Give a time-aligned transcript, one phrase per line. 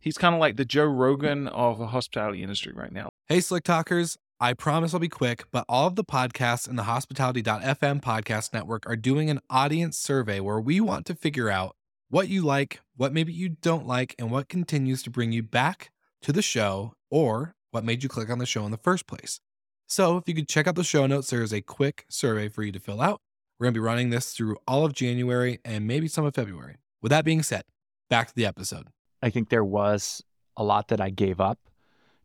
[0.00, 3.10] He's kind of like the Joe Rogan of the hospitality industry right now.
[3.28, 4.16] Hey, Slick Talkers.
[4.42, 8.88] I promise I'll be quick, but all of the podcasts in the hospitality.fm podcast network
[8.88, 11.76] are doing an audience survey where we want to figure out
[12.08, 15.90] what you like, what maybe you don't like, and what continues to bring you back
[16.22, 19.40] to the show or what made you click on the show in the first place.
[19.86, 22.62] So, if you could check out the show notes, there is a quick survey for
[22.62, 23.20] you to fill out.
[23.58, 26.76] We're going to be running this through all of January and maybe some of February.
[27.02, 27.64] With that being said,
[28.08, 28.86] back to the episode.
[29.22, 30.22] I think there was
[30.56, 31.58] a lot that I gave up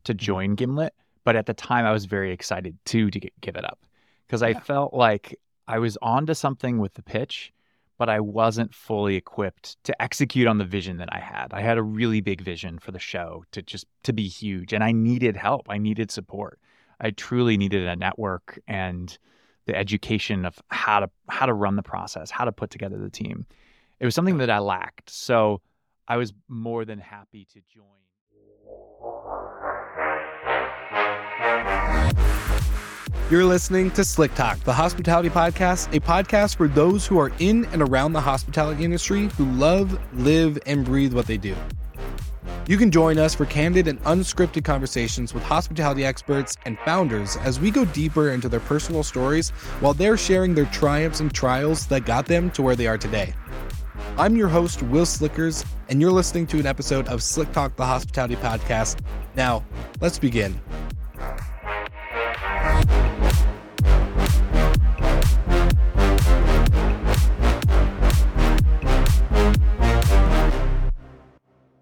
[0.06, 0.26] to Mm-hmm.
[0.26, 0.94] join Gimlet,
[1.24, 3.80] but at the time I was very excited too to get, give it up
[4.28, 4.60] because I Yeah.
[4.60, 7.52] felt like I was onto something with the pitch,
[7.98, 11.54] but I wasn't fully equipped to execute on the vision that I had.
[11.54, 14.84] I had a really big vision for the show to just to be huge, and
[14.84, 15.68] I needed help.
[15.70, 16.60] I needed support.
[17.00, 19.18] I truly needed a network and
[19.66, 23.10] the education of how to how to run the process, how to put together the
[23.10, 23.46] team.
[24.00, 25.10] It was something that I lacked.
[25.10, 25.62] So
[26.08, 27.86] I was more than happy to join.
[33.32, 37.66] You're listening to Slick Talk, the hospitality podcast, a podcast for those who are in
[37.66, 41.56] and around the hospitality industry who love, live, and breathe what they do.
[42.68, 47.60] You can join us for candid and unscripted conversations with hospitality experts and founders as
[47.60, 49.50] we go deeper into their personal stories
[49.80, 53.34] while they're sharing their triumphs and trials that got them to where they are today.
[54.18, 57.86] I'm your host, Will Slickers, and you're listening to an episode of Slick Talk, the
[57.86, 59.02] hospitality podcast.
[59.36, 59.62] Now,
[60.00, 60.54] let's begin.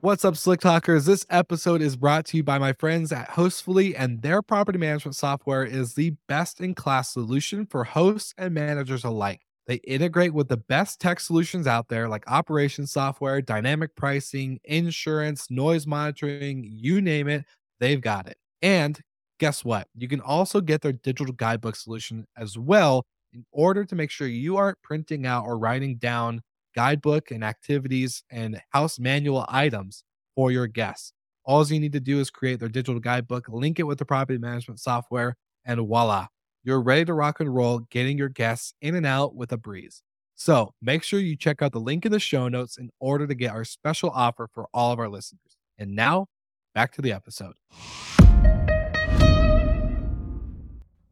[0.02, 1.06] What's up, Slick Talkers?
[1.06, 5.16] This episode is brought to you by my friends at Hostfully, and their property management
[5.16, 9.42] software is the best in class solution for hosts and managers alike.
[9.67, 15.50] They integrate with the best tech solutions out there like operations software, dynamic pricing, insurance,
[15.50, 17.45] noise monitoring, you name it,
[17.80, 18.38] they've got it.
[18.61, 19.00] And
[19.39, 19.88] guess what?
[19.95, 24.27] You can also get their digital guidebook solution as well in order to make sure
[24.27, 26.42] you aren't printing out or writing down
[26.76, 30.04] guidebook and activities and house manual items
[30.36, 31.14] for your guests.
[31.45, 34.39] All you need to do is create their digital guidebook, link it with the property
[34.39, 36.27] management software, and voila,
[36.66, 40.02] you're ready to rock and roll, getting your guests in and out with a breeze.
[40.36, 43.36] So make sure you check out the link in the show notes in order to
[43.36, 45.58] get our special offer for all of our listeners.
[45.78, 46.28] And now,
[46.74, 47.56] back to the episode.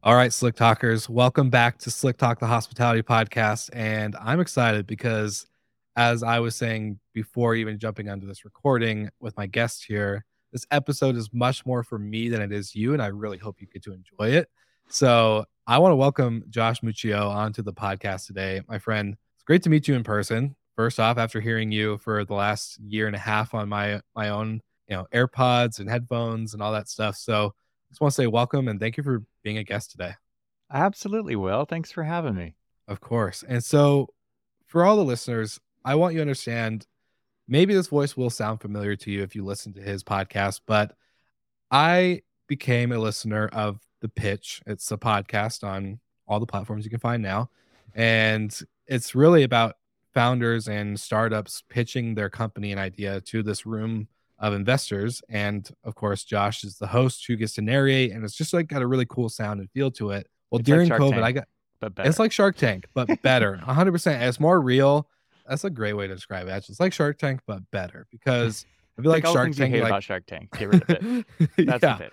[0.02, 3.68] All right, Slick Talkers, welcome back to Slick Talk, the hospitality podcast.
[3.74, 5.46] And I'm excited because,
[5.96, 10.66] as I was saying before even jumping onto this recording with my guest here, this
[10.70, 12.94] episode is much more for me than it is you.
[12.94, 14.48] And I really hope you get to enjoy it.
[14.88, 18.60] So I want to welcome Josh Muccio onto the podcast today.
[18.68, 20.56] My friend, it's great to meet you in person.
[20.76, 24.30] First off, after hearing you for the last year and a half on my my
[24.30, 27.16] own, you know, AirPods and headphones and all that stuff.
[27.16, 27.54] So
[27.90, 30.12] just want to say welcome and thank you for being a guest today.
[30.72, 31.64] Absolutely, Will.
[31.64, 32.54] Thanks for having me.
[32.88, 33.44] Of course.
[33.46, 34.08] And so
[34.66, 36.86] for all the listeners, I want you to understand
[37.46, 40.94] maybe this voice will sound familiar to you if you listen to his podcast, but
[41.70, 44.60] I became a listener of The Pitch.
[44.66, 45.98] It's a podcast on
[46.28, 47.48] all the platforms you can find now.
[47.94, 49.76] And it's really about
[50.12, 54.08] founders and startups pitching their company and idea to this room
[54.38, 55.22] of investors.
[55.28, 58.68] And of course, Josh is the host who gets to narrate, and it's just like
[58.68, 60.28] got a really cool sound and feel to it.
[60.50, 61.48] Well, It's during Shark COVID, Tank, I got
[61.80, 62.08] But better.
[62.08, 63.60] it's like Shark Tank, but better.
[63.66, 64.20] 100%.
[64.28, 65.08] It's more real.
[65.48, 66.50] That's a great way to describe it.
[66.50, 68.66] Actually, it's like Shark Tank, but better because
[68.98, 70.50] I feel like like Shark Tank, hate like, about Shark Tank.
[70.56, 71.26] Get rid of it.
[71.38, 72.12] That's yeah, the pitch.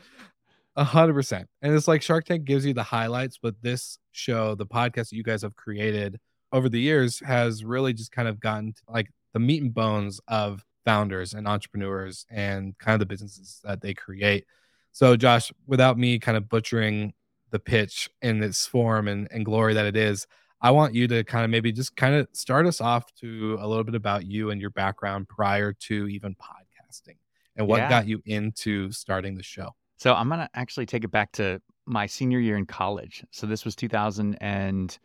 [0.79, 1.47] A hundred percent.
[1.62, 5.13] And it's like Shark Tank gives you the highlights, but this show, the podcast that
[5.13, 6.19] you guys have created
[6.53, 10.22] over the years, has really just kind of gotten to, like the meat and bones
[10.29, 14.45] of founders and entrepreneurs and kind of the businesses that they create.
[14.94, 17.13] So, Josh, without me kind of butchering
[17.51, 20.25] the pitch in its form and, and glory that it is,
[20.61, 23.67] I want you to kind of maybe just kind of start us off to a
[23.67, 27.17] little bit about you and your background prior to even podcasting
[27.57, 27.90] and what Yeah.
[27.90, 29.75] got you into starting the show.
[29.99, 33.25] So I'm gonna actually take it back to my senior year in college.
[33.31, 34.97] So this was 2000 and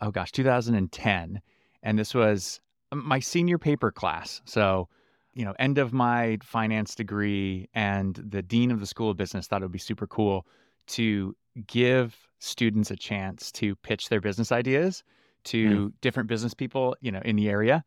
[0.00, 1.42] oh gosh, 2010,
[1.82, 2.60] and this was
[2.92, 4.40] my senior paper class.
[4.44, 4.88] So
[5.34, 9.46] you know, end of my finance degree, and the dean of the School of Business
[9.46, 10.46] thought it would be super cool
[10.88, 11.36] to
[11.66, 15.02] give students a chance to pitch their business ideas
[15.44, 15.50] mm.
[15.50, 17.84] to different business people, you know, in the area.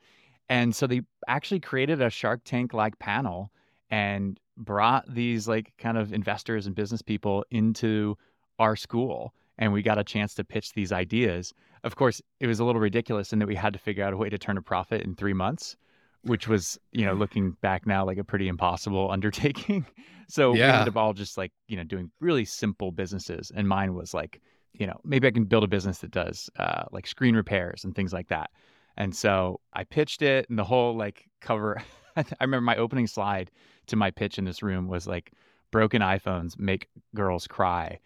[0.49, 3.51] And so they actually created a Shark Tank like panel
[3.89, 8.17] and brought these like kind of investors and business people into
[8.59, 11.53] our school and we got a chance to pitch these ideas.
[11.83, 14.17] Of course, it was a little ridiculous in that we had to figure out a
[14.17, 15.75] way to turn a profit in 3 months
[16.23, 19.85] which was, you know, looking back now like a pretty impossible undertaking.
[20.27, 20.71] So we Yeah.
[20.71, 23.51] ended up all just like, you know, doing really simple businesses.
[23.55, 24.39] And mine was like,
[24.73, 27.95] you know, maybe I can build a business that does uh, like screen repairs and
[27.95, 28.51] things like that.
[28.97, 31.81] And so I pitched it and the whole like cover.
[32.15, 33.51] I remember my opening slide
[33.91, 35.31] to my pitch in this room was like,
[35.71, 37.97] broken iPhones make girls cry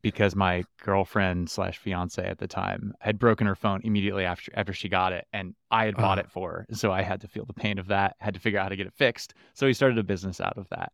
[0.00, 4.72] because my girlfriend slash fiance at the time had broken her phone immediately after after
[4.72, 6.22] she got it and I had bought Uh.
[6.22, 6.66] it for her.
[6.72, 8.76] So I had to feel the pain of that, had to figure out how to
[8.76, 9.34] get it fixed.
[9.52, 10.92] So we started a business out of that.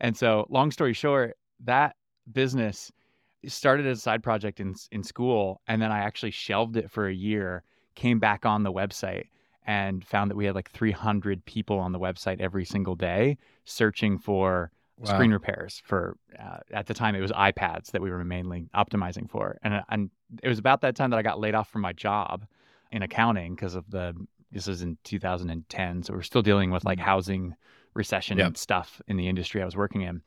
[0.00, 1.96] And so long story short, that
[2.32, 2.90] business
[3.46, 7.06] started as a side project in in school and then I actually shelved it for
[7.06, 7.62] a year,
[7.94, 9.26] came back on the website
[9.68, 14.18] and found that we had like 300 people on the website every single day searching
[14.18, 15.10] for Wow.
[15.14, 19.30] screen repairs for uh, at the time it was iPads that we were mainly optimizing
[19.30, 20.10] for and and
[20.42, 22.44] it was about that time that I got laid off from my job
[22.90, 24.12] in accounting because of the
[24.50, 27.54] this was in 2010 so we're still dealing with like housing
[27.94, 28.46] recession Yep.
[28.46, 30.20] and stuff in the industry I was working in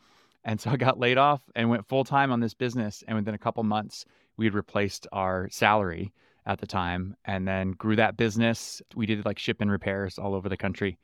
[0.46, 3.34] and so I got laid off and went full time on this business and within
[3.36, 4.06] a couple months
[4.38, 6.14] we had replaced our salary
[6.46, 10.34] at the time and then grew that business we did like ship and repairs all
[10.34, 10.98] over the country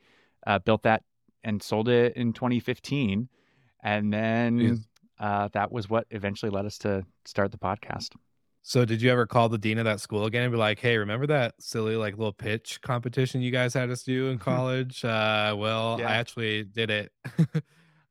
[0.48, 1.04] uh, built that
[1.44, 3.30] and sold it in 2015
[3.84, 4.84] and then
[5.20, 8.10] uh, that was what eventually led us to start the podcast.
[8.64, 10.98] So did you ever call the dean of that school again and be like, "Hey,
[10.98, 15.06] remember that silly like little pitch competition you guys had us do in college?
[15.06, 16.10] uh, well, Yeah.
[16.10, 17.12] I actually did it."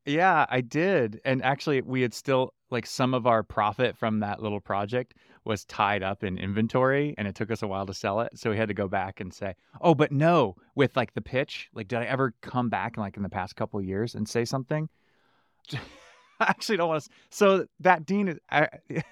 [0.09, 1.21] Yeah, I did.
[1.25, 5.15] And actually, we had still like some of our profit from that little project
[5.47, 8.39] was tied up in inventory and it took us a while to sell it.
[8.39, 11.69] So we had to go back and say, oh, but no, with like the pitch,
[11.75, 14.45] like, did I ever come back like in the past couple of years and say
[14.45, 14.89] something?
[15.73, 15.79] I
[16.41, 17.11] actually don't want to.
[17.31, 18.69] So that dean is, I,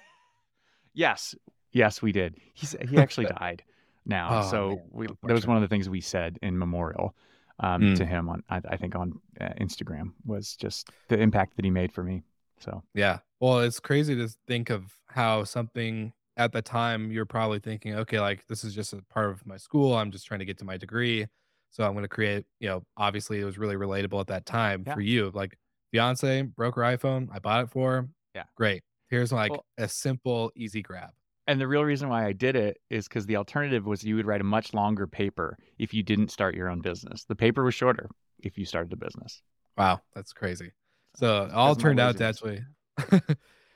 [0.93, 1.35] yes,
[1.71, 2.35] yes, we did.
[2.53, 3.63] He's, he actually died
[4.05, 4.43] now.
[4.43, 7.15] Oh, so man, we, that was one of the things we said in memorial
[7.59, 7.95] um, Mm.
[7.95, 11.71] to him on, I, I think on uh, Instagram was just the impact that he
[11.71, 12.23] made for me.
[12.59, 13.19] So Yeah.
[13.39, 18.19] Well, it's crazy to think of how something at the time you're probably thinking, okay,
[18.19, 19.95] like this is just a part of my school.
[19.95, 21.25] I'm just trying to get to my degree.
[21.71, 24.83] So I'm going to create, you know, obviously it was really relatable at that time
[24.85, 24.93] Yeah.
[24.93, 25.31] for you.
[25.33, 25.57] Like
[25.91, 27.27] fiance broke her iPhone.
[27.33, 28.07] I bought it for her.
[28.33, 28.43] Yeah.
[28.55, 28.83] Great.
[29.09, 31.09] Here's like Well- a simple, easy grab.
[31.47, 34.25] And the real reason why I did it is because the alternative was you would
[34.25, 37.23] write a much longer paper if you didn't start your own business.
[37.25, 38.09] The paper was shorter
[38.39, 39.41] if you started a business.
[39.77, 40.01] Wow.
[40.15, 40.71] That's crazy.
[41.17, 42.63] So it all turned out to laziness.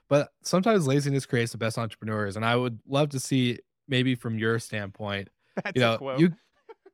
[0.09, 2.35] but sometimes laziness creates the best entrepreneurs.
[2.35, 5.29] And I would love to see maybe from your standpoint,
[5.63, 6.33] That's you know, you,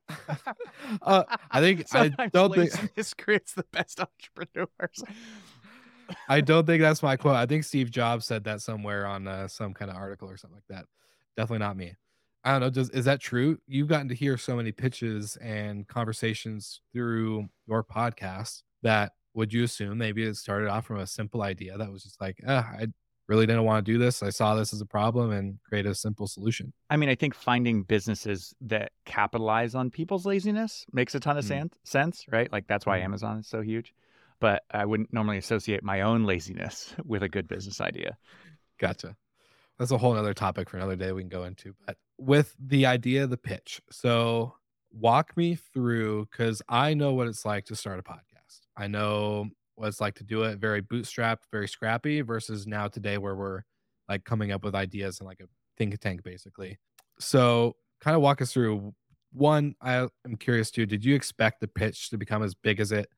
[1.02, 5.02] uh, I think I don't think laziness creates the best entrepreneurs.
[6.28, 7.34] I don't think that's my quote.
[7.34, 10.56] I think Steve Jobs said that somewhere on uh, some kind of article or something
[10.56, 10.86] like that.
[11.36, 11.96] Definitely not me.
[12.44, 12.70] I don't know.
[12.70, 13.58] Does is that true?
[13.66, 19.64] You've gotten to hear so many pitches and conversations through your podcast that would you
[19.64, 22.86] assume maybe it started off from a simple idea that was just like, ah, I
[23.28, 24.22] really didn't want to do this.
[24.22, 26.72] I saw this as a problem and create a simple solution.
[26.90, 31.44] I mean, I think finding businesses that capitalize on people's laziness makes a ton of
[31.44, 31.48] Mm.
[31.48, 32.50] san- sense, right?
[32.52, 33.04] Like that's why Mm.
[33.04, 33.92] Amazon is so huge.
[34.38, 38.16] But I wouldn't normally associate my own laziness with a good business idea.
[38.78, 39.16] Gotcha.
[39.78, 41.74] That's a whole other topic for another day we can go into.
[41.86, 44.54] But with the idea of the pitch, so
[44.92, 48.60] walk me through because I know what it's like to start a podcast.
[48.76, 53.18] I know what it's like to do it very bootstrapped, very scrappy, versus now today
[53.18, 53.62] where we're
[54.08, 56.78] like coming up with ideas and like a think tank basically.
[57.20, 58.94] So kind of walk us through
[59.32, 62.92] one, I am curious too, did you expect the pitch to become as big as
[62.92, 63.08] it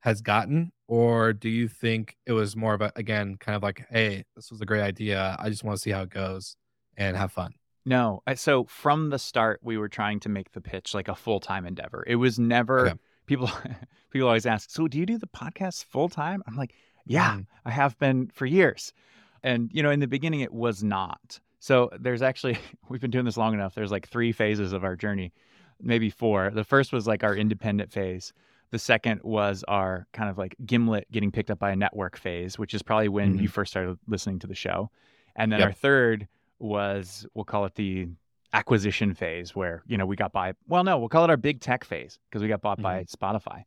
[0.00, 3.84] has gotten or do you think it was more of a again kind of like
[3.90, 6.56] hey this was a great idea i just want to see how it goes
[6.96, 7.52] and have fun
[7.84, 8.22] No.
[8.36, 11.66] So from the start, we were trying to make the pitch like a full time
[11.66, 12.04] endeavor.
[12.06, 12.98] It was never Okay.
[13.28, 13.50] People.
[14.10, 16.72] People always ask, "So do you do the podcast full time?" I'm like,
[17.04, 17.46] "Yeah, Mm.
[17.66, 18.94] I have been for years."
[19.42, 21.38] And you know, in the beginning, it was not.
[21.60, 22.56] So there's actually
[22.88, 23.74] we've been doing this long enough.
[23.74, 25.32] There's like three phases of our journey,
[25.80, 26.50] maybe four.
[26.50, 28.32] The first was like our independent phase.
[28.70, 32.58] The second was our kind of like gimlet getting picked up by a network phase,
[32.58, 34.90] which is probably when you first started listening to the show.
[35.36, 35.66] And then Yep.
[35.68, 38.08] our third was we'll call it the
[38.52, 41.60] acquisition phase where you know we got by well no we'll call it our big
[41.60, 43.24] tech phase because we got bought by mm-hmm.
[43.24, 43.64] spotify.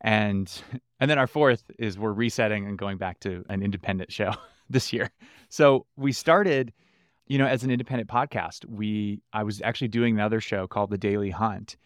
[0.00, 0.50] And
[1.00, 4.32] and then our fourth is we're resetting and going back to an independent show
[4.70, 5.10] this year.
[5.48, 6.72] So we started
[7.26, 8.64] you know as an independent podcast.
[8.66, 11.76] We i was actually doing another show called the daily hunt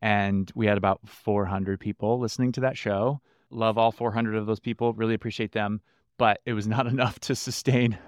[0.00, 3.20] and we had about 400 people listening to that show.
[3.50, 5.80] Love all 400 of those people really appreciate them
[6.16, 7.98] but it was not enough to sustain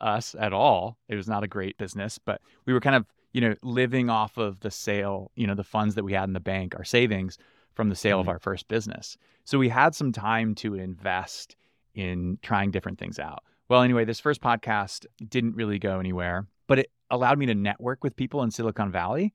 [0.00, 0.98] us at all.
[1.08, 4.38] It was not a great business but we were kind of you know living off
[4.38, 7.36] of the sale you know the funds that we had in the bank our savings
[7.74, 8.30] from the sale of Mhm.
[8.30, 9.18] our first business.
[9.44, 11.56] So we had some time to invest
[11.94, 13.42] in trying different things out.
[13.68, 18.04] Well, anyway, this first podcast didn't really go anywhere, but it allowed me to network
[18.04, 19.34] with people in Silicon Valley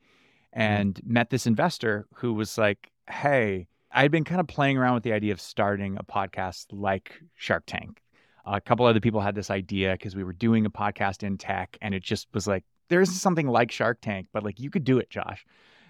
[0.53, 5.03] and met this investor who was like, Hey, I'd been kind of playing around with
[5.03, 8.01] the idea of starting a podcast like Shark Tank.
[8.45, 11.77] A couple other people had this idea because we were doing a podcast in tech,
[11.81, 14.83] and it just was like, there isn't something like Shark Tank, but like you could
[14.83, 15.45] do it, Josh.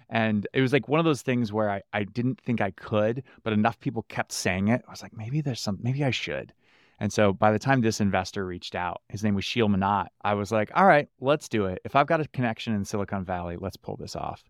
[0.08, 3.22] And it was like one of those things where I, I didn't think I could,
[3.44, 4.82] but enough people kept saying it.
[4.86, 6.52] I was like, maybe there's some, maybe I should.
[6.98, 10.34] And so by the time this investor reached out, his name was Sheel Mohnot, I
[10.34, 11.80] was like, all right, let's do it.
[11.84, 14.44] If I've got a connection in Silicon Valley, let's pull this off.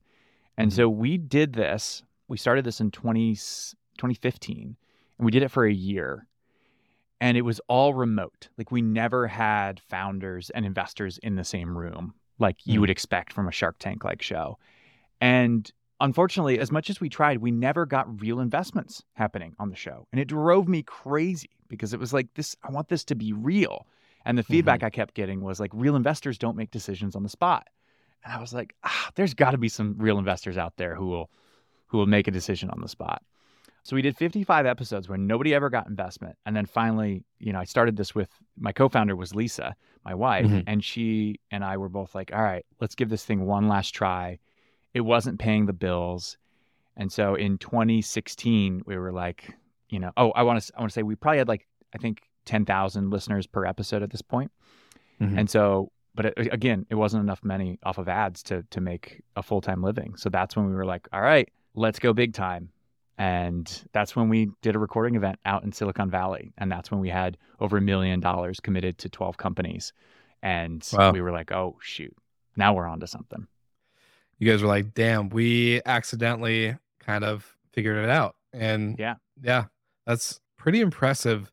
[0.56, 0.74] And Mhm.
[0.74, 2.02] so we did this.
[2.26, 3.34] We started this in 20,
[3.98, 4.76] 2015,
[5.18, 6.26] and we did it for a year.
[7.20, 8.48] And it was all remote.
[8.56, 12.80] Like we never had founders and investors in the same room, like you Mm.
[12.82, 14.58] would expect from a Shark Tank like show.
[15.20, 15.70] And
[16.00, 20.06] unfortunately, as much as we tried, we never got real investments happening on the show.
[20.12, 23.32] And it drove me crazy because it was like, this, I want this to be
[23.32, 23.86] real.
[24.24, 27.28] And the feedback I kept getting was like, real investors don't make decisions on the
[27.28, 27.68] spot.
[28.24, 31.08] And I was like, ah, there's got to be some real investors out there who
[31.08, 31.30] will,
[31.86, 33.22] who will make a decision on the spot.
[33.82, 36.36] So we did 55 episodes where nobody ever got investment.
[36.44, 40.46] And then finally, you know, I started this with my co-founder was Lisa, my wife,
[40.46, 40.64] Mhm.
[40.66, 43.90] and she and I were both like, all right, let's give this thing one last
[43.92, 44.38] try.
[44.92, 46.36] It wasn't paying the bills.
[46.96, 49.54] And so in 2016, we were like,
[49.88, 51.98] you know, oh, I want to I want to say we probably had like I
[51.98, 54.50] think 10,000 listeners per episode at this point.
[55.20, 55.38] Mhm.
[55.38, 59.22] And so but it, again, it wasn't enough money off of ads to to make
[59.36, 60.16] a full-time living.
[60.16, 62.70] So that's when we were like, all right, let's go big time.
[63.20, 66.52] And that's when we did a recording event out in Silicon Valley.
[66.56, 69.92] And that's when we had over a million dollars committed to 12 companies.
[70.42, 71.12] And Wow.
[71.12, 72.16] we were like, oh, shoot,
[72.56, 73.46] now we're on to something.
[74.38, 78.36] you guys were like, damn, we accidentally kind of figured it out.
[78.54, 79.16] And Yeah.
[79.42, 79.66] yeah,
[80.06, 81.52] that's pretty impressive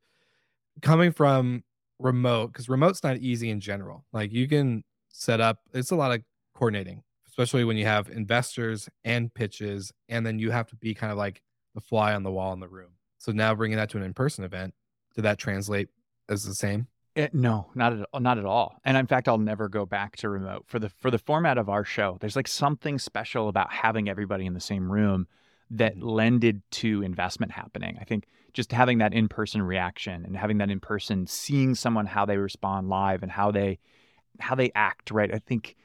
[0.81, 1.65] coming from
[1.99, 4.05] remote because remote's not easy in general.
[4.13, 6.21] Like you can set up, it's a lot of
[6.55, 11.11] coordinating, especially when you have investors and pitches, and then you have to be kind
[11.11, 11.41] of like
[11.77, 12.89] the fly on the wall in the room.
[13.19, 14.73] So now bringing that to an in person event,
[15.13, 15.89] did that translate
[16.27, 16.87] as the same?
[17.15, 18.79] It, no, not at not at all.
[18.83, 21.69] And in fact, I'll never go back to remote for the for the format of
[21.69, 22.17] our show.
[22.19, 25.27] There's like something special about having everybody in the same room
[25.69, 26.01] that Mhm.
[26.03, 27.97] lended to investment happening.
[28.01, 32.07] I think just having that in person reaction and having that in person, seeing someone
[32.07, 33.77] how they respond live and how they
[34.39, 35.11] how they act.
[35.11, 35.31] Right.
[35.31, 35.75] I think.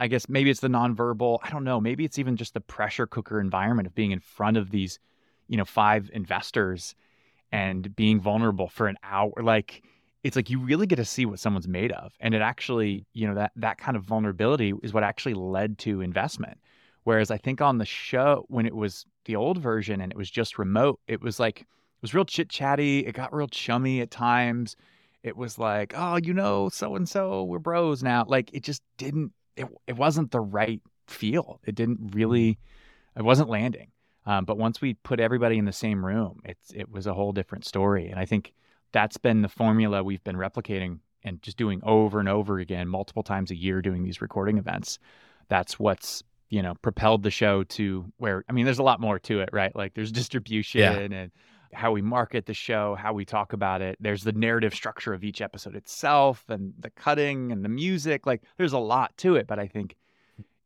[0.00, 1.40] I guess maybe it's the nonverbal.
[1.42, 1.78] I don't know.
[1.78, 4.98] Maybe it's even just the pressure cooker environment of being in front of these,
[5.52, 6.94] you know, five investors
[7.52, 9.30] and being vulnerable for an hour.
[9.42, 9.82] Like
[10.24, 12.14] it's like you really get to see what someone's made of.
[12.20, 16.00] And it actually you know that that kind of vulnerability is what actually led to
[16.00, 16.58] investment.
[17.04, 20.30] Whereas i think on the show when it was the old version and it was
[20.30, 21.66] just remote it was like it
[22.00, 24.74] was real chit chatty it got real chummy at times.
[25.22, 28.24] It was like oh you know so and so we're bros now.
[28.26, 32.58] Like it just didn't it, it wasn't the right feel it didn't really
[33.14, 33.91] it wasn't landing
[34.26, 37.32] um, but once we put everybody in the same room it's it was a whole
[37.32, 38.08] different story.
[38.08, 38.52] And i think
[38.92, 43.22] that's been the formula we've been replicating and just doing over and over again multiple
[43.22, 44.98] times a year doing these recording events.
[45.48, 49.18] That's what's you know propelled the show to where i mean there's a lot more
[49.18, 49.74] to it right?
[49.74, 51.30] Like there's distribution and
[51.72, 53.96] how we market the show how we talk about it.
[53.98, 58.26] There's the narrative structure of each episode itself and the cutting and the music.
[58.26, 59.96] Like there's a lot to it but i think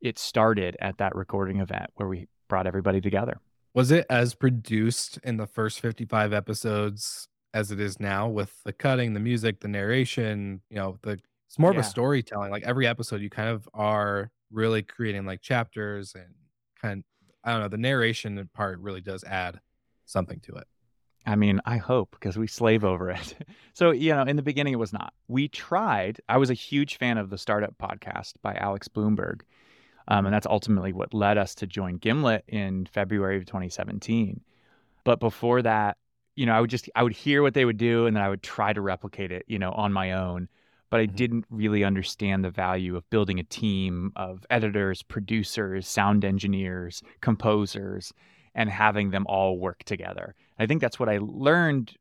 [0.00, 3.40] it started at that recording event where we brought everybody together
[3.76, 8.72] Was it as produced in the first 55 episodes as it is now with the
[8.72, 12.50] cutting, the music, the narration, you know, the it's more of a storytelling.
[12.50, 16.34] Like every episode you kind of are really creating like chapters and
[16.80, 17.04] kind
[17.44, 19.60] I don't know, the narration part really does add
[20.06, 20.66] something to it.
[21.26, 23.36] I mean, I hope because we slave over it.
[23.74, 25.12] so, you know, in the beginning, it was not.
[25.28, 26.18] We tried.
[26.30, 29.42] I was a huge fan of the Startup podcast by Alex Blumberg.
[30.08, 34.40] Um, and that's ultimately what led us to join Gimlet in February of 2017.
[35.04, 35.96] But before that,
[36.36, 38.28] you know, I would just, I would hear what they would do and then I
[38.28, 40.48] would try to replicate it, you know, on my own.
[40.90, 41.16] But I Mhm.
[41.16, 48.12] didn't really understand the value of building a team of editors, producers, sound engineers, composers,
[48.54, 50.34] and having them all work together.
[50.58, 51.96] I think that's what I learned,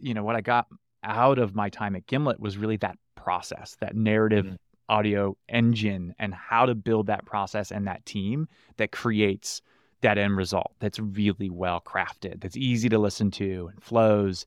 [0.00, 0.66] you know, what I got
[1.02, 4.58] out of my time at Gimlet was really that process, that narrative Mhm.
[4.88, 9.62] Audio engine, and how to build that process and that team that creates
[10.00, 14.46] that end result that's really well crafted, that's easy to listen to and flows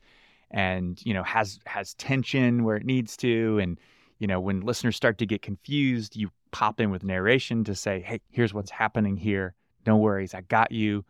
[0.52, 3.60] and, you know, has has tension where it needs to.
[3.60, 3.80] And,
[4.20, 8.02] you know, when listeners start to get confused, you pop in with narration to say,
[8.02, 9.56] hey, here's what's happening here.
[9.86, 11.04] No worries, I got you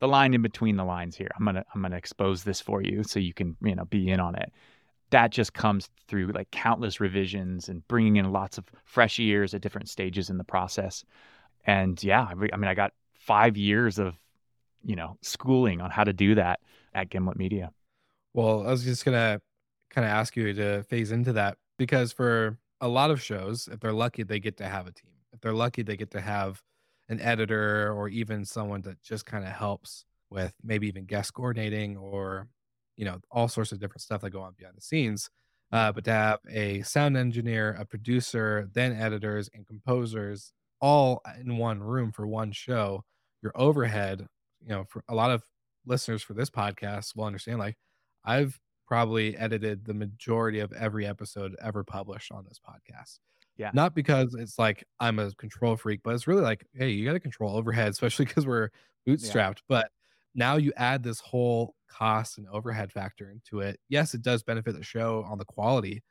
[0.00, 1.30] the line in between the lines here.
[1.38, 4.20] I'm gonna I'm gonna expose this for you so you can you know be in
[4.20, 4.52] on it.
[5.10, 9.60] That just comes through like countless revisions and bringing in lots of fresh ears at
[9.60, 11.04] different stages in the process.
[11.66, 14.18] And yeah, I mean, I got five years of
[14.84, 16.60] you know schooling on how to do that
[16.94, 17.70] at Gimlet Media.
[18.32, 19.40] Well, I was just gonna
[19.90, 23.80] kind of ask you to phase into that because for a lot of shows, if
[23.80, 25.12] they're lucky, they get to have a team.
[25.32, 26.62] If they're lucky, they get to have
[27.08, 31.96] an editor or even someone that just kind of helps with maybe even guest coordinating
[31.96, 32.48] or
[32.96, 35.30] you know all sorts of different stuff that go on behind the scenes
[35.72, 41.56] uh, but to have a sound engineer a producer then editors and composers all in
[41.56, 43.02] one room for one show
[43.42, 44.26] your overhead
[44.60, 45.42] you know for a lot of
[45.86, 47.76] listeners for this podcast will understand like
[48.24, 53.18] i've probably edited the majority of every episode ever published on this podcast
[53.56, 53.70] yeah.
[53.72, 57.12] Not because it's like I'm a control freak, but it's really like, hey, you got
[57.12, 58.70] to control overhead, especially because we're
[59.08, 59.58] bootstrapped.
[59.58, 59.68] Yeah.
[59.68, 59.88] But
[60.34, 63.78] now you add this whole cost and overhead factor into it.
[63.88, 66.02] Yes, it does benefit the show on the quality,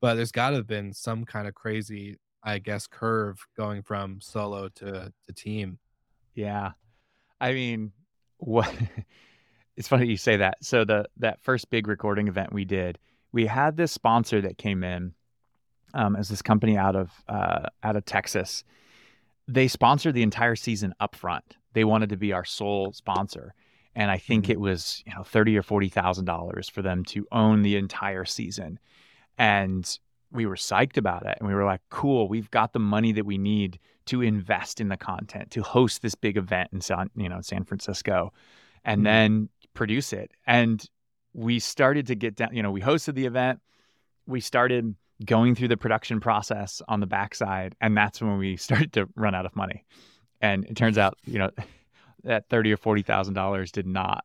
[0.00, 4.20] but there's got to have been some kind of crazy, I guess, curve going from
[4.20, 5.78] solo to to team.
[6.34, 6.72] Yeah.
[7.40, 7.92] I mean,
[8.38, 8.72] what
[9.76, 10.58] it's funny you say that.
[10.62, 12.98] So the that first big recording event we did,
[13.32, 15.14] we had this sponsor that came in
[15.94, 18.64] um, as this company out of uh, out of Texas.
[19.48, 21.56] They sponsored the entire season up front.
[21.72, 23.54] They wanted to be our sole sponsor,
[23.94, 24.52] and I think mm-hmm.
[24.52, 28.24] it was you know thirty or forty thousand dollars for them to own the entire
[28.24, 28.78] season.
[29.38, 29.98] And
[30.30, 33.26] we were psyched about it, and we were like, "Cool, we've got the money that
[33.26, 37.28] we need to invest in the content to host this big event in San you
[37.28, 38.32] know San Francisco,
[38.84, 39.04] and mm-hmm.
[39.04, 40.84] then produce it." And
[41.34, 42.54] we started to get down.
[42.54, 43.60] You know, we hosted the event.
[44.26, 44.94] We started
[45.24, 49.34] going through the production process on the backside, and that's when we started to run
[49.34, 49.84] out of money.
[50.40, 51.50] And it turns out, you know,
[52.24, 54.24] that thirty or forty thousand dollars did not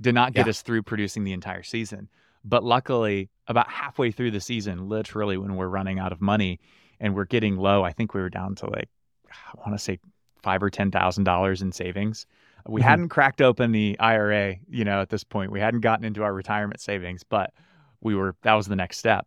[0.00, 0.50] did not get yeah.
[0.50, 2.08] us through producing the entire season.
[2.44, 6.60] But luckily, about halfway through the season, literally when we're running out of money
[7.00, 8.88] and we're getting low, I think we were down to like
[9.30, 9.98] I want to say
[10.42, 12.26] five or ten thousand dollars in savings.
[12.66, 12.88] We mm-hmm.
[12.88, 15.52] hadn't cracked open the IRA, you know, at this point.
[15.52, 17.52] We hadn't gotten into our retirement savings, but
[18.00, 19.26] we were that was the next step.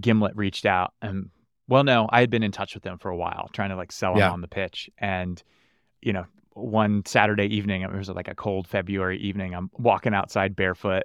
[0.00, 1.30] Gimlet reached out and
[1.68, 3.92] well, no, I had been in touch with them for a while, trying to like
[3.92, 4.30] sell them yeah.
[4.30, 4.90] on the pitch.
[4.98, 5.40] And,
[6.00, 6.24] you know,
[6.58, 9.54] one Saturday evening, it was like a cold February evening.
[9.54, 11.04] I'm walking outside barefoot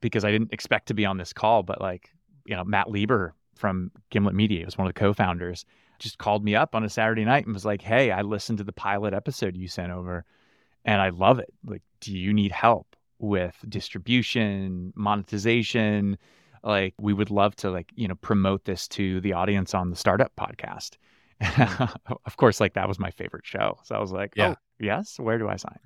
[0.00, 2.10] because I didn't expect to be on this call, but like,
[2.44, 5.64] you know, Matt Lieber from Gimlet Media was one of the co-founders,
[5.98, 8.64] just called me up on a Saturday night and was like, Hey, I listened to
[8.64, 10.24] the pilot episode you sent over
[10.84, 11.52] and I love it.
[11.64, 16.16] Like, do you need help with distribution, monetization?
[16.62, 19.96] like we would love to like you know promote this to the audience on the
[19.96, 20.96] startup podcast
[21.42, 22.12] mm-hmm.
[22.26, 24.50] of course like that was my favorite show so i was like yeah.
[24.50, 25.78] oh yes where do i sign?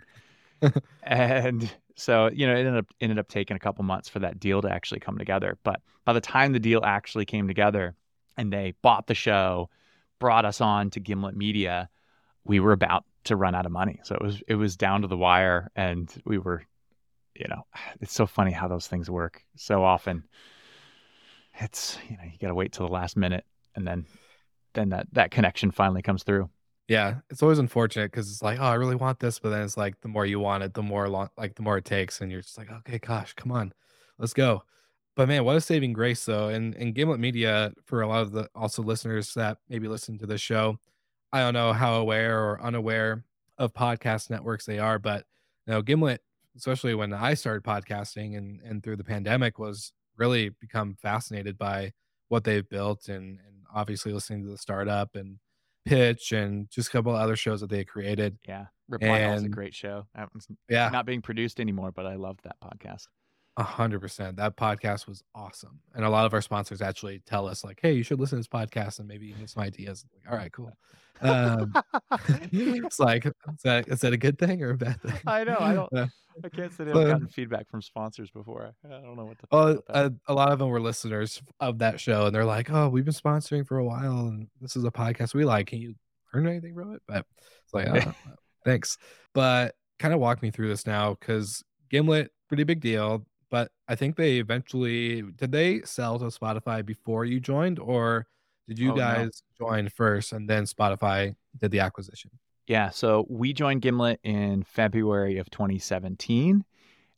[1.02, 4.40] And so you know it ended up ended up taking a couple months for that
[4.40, 5.59] deal to actually come together.
[5.62, 7.94] But by the time the deal actually came together
[8.37, 9.68] and they bought the show
[10.18, 11.88] brought us on to gimlet media
[12.44, 14.00] we were about to run out of money.
[14.04, 16.64] So it was it was down to the wire and we were
[17.35, 17.66] you know
[18.00, 20.24] it's so funny how those things work so often.
[21.61, 23.44] It's you know you got to wait till the last minute
[23.76, 24.07] and then
[24.72, 26.48] then that that connection finally comes through
[26.88, 29.77] yeah it's always unfortunate because it's like oh i really want this but then it's
[29.77, 32.31] like the more you want it the more long like the more it takes and
[32.31, 33.73] you're just like okay gosh come on
[34.18, 34.62] let's go.
[35.16, 38.33] But man what a saving grace though and and gimlet media for a lot of
[38.33, 40.77] the also listeners that maybe listen to this show
[41.33, 43.25] i don't know how aware or unaware
[43.57, 45.25] of podcast networks they are but
[45.66, 46.20] you know gimlet
[46.57, 51.92] especially when i started podcasting and and through the pandemic was really become fascinated by
[52.27, 55.38] what they've built and, and obviously listening to the startup and
[55.85, 58.38] pitch and just a couple other shows that they created.
[58.47, 58.66] Yeah.
[58.88, 60.07] Reply All is a great show.
[60.16, 60.88] One's yeah.
[60.90, 63.07] not being produced anymore, but I loved that podcast.
[63.57, 64.37] A hundred percent.
[64.37, 65.81] That podcast was awesome.
[65.94, 68.40] And a lot of our sponsors actually tell us like, Hey, you should listen to
[68.40, 70.05] this podcast and maybe you get some ideas.
[70.12, 70.77] Like, All right, cool.
[71.20, 71.72] Um,
[72.53, 75.18] it's like, is that, is that a good thing or a bad thing?
[75.27, 75.57] I know.
[75.59, 76.07] I don't, uh,
[76.42, 78.74] I can't say I've gotten feedback from sponsors before.
[78.85, 79.46] I don't know what to.
[79.53, 82.70] Well, a, uh, a, lot of them were listeners of that show, and they're like,
[82.70, 85.68] "Oh, we've been sponsoring for a while, and this is a podcast we like.
[85.68, 85.94] Can you
[86.33, 87.27] learn anything from it?" But
[87.64, 88.98] it's like, oh, uh, thanks.
[89.33, 93.27] But kind of walk me through this now, because Gimlet, pretty big deal.
[93.50, 98.27] But I think they eventually did they sell to Spotify before you joined, or
[98.68, 99.66] did you oh, guys no.
[99.66, 102.31] join first and then Spotify did the acquisition?
[102.66, 106.64] Yeah, so we joined Gimlet in February of 2017,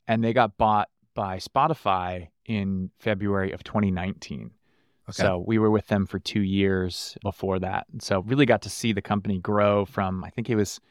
[0.07, 4.51] and they got bought by Spotify in February of 2019.
[5.09, 5.23] Okay.
[5.23, 7.87] So we were with them for two years before that.
[8.01, 10.81] So really got to see the company grow from I think it was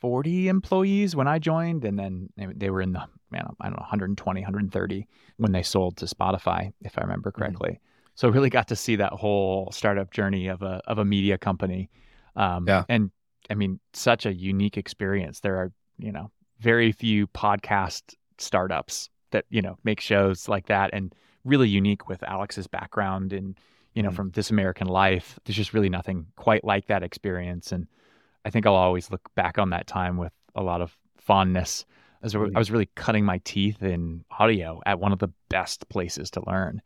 [0.00, 3.80] 40 employees when I joined, and then they were in the man, I don't know
[3.80, 7.46] 120, 130 when they sold to Spotify, if I remember Mm-hmm.
[8.16, 11.88] So really got to see that whole startup journey of a of a media company.
[12.34, 12.84] Um, Yeah.
[12.88, 13.10] And
[13.48, 15.40] I mean, such a unique experience.
[15.40, 20.90] There are you know very few podcast startups that you know make shows like that,
[20.92, 23.58] and really unique with Alex's background and
[23.94, 24.14] you know Mhm.
[24.16, 25.38] from This American Life.
[25.44, 27.86] There's just really nothing quite like that experience, and
[28.44, 31.84] I think I'll always look back on that time with a lot of fondness.
[32.22, 32.56] As I Mhm.
[32.56, 36.80] was really cutting my teeth in audio at one of the best places to learn,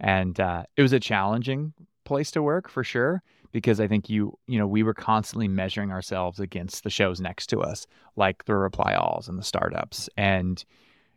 [0.00, 1.72] and uh, it was a challenging
[2.04, 5.90] place to work for sure because I think you you know we were constantly measuring
[5.90, 10.08] ourselves against the shows next to us, like the Reply Alls and the startups.
[10.16, 10.62] And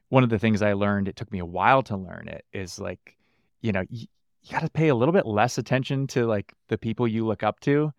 [0.09, 2.79] one of the things I learned, it took me a while to learn it, is
[2.79, 3.17] like
[3.61, 4.07] you know you,
[4.43, 7.43] you got to pay a little bit less attention to like the people you look
[7.43, 7.91] up to,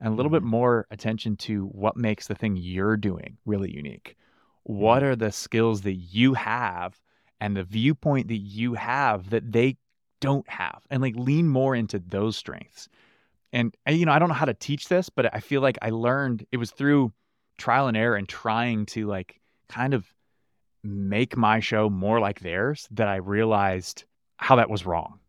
[0.00, 4.16] and a little bit more attention to what makes the thing you're doing really unique.
[4.64, 7.00] What are the skills that you have
[7.40, 9.76] and the viewpoint that you have that they
[10.20, 12.88] don't have and like lean more into those strengths.
[13.52, 15.88] And you know i don't know how to teach this but i feel like i
[15.88, 17.12] learned it was through
[17.56, 20.04] trial and error and trying to like kind of
[20.84, 24.04] make my show more like theirs that i realized
[24.36, 25.20] how that was wrong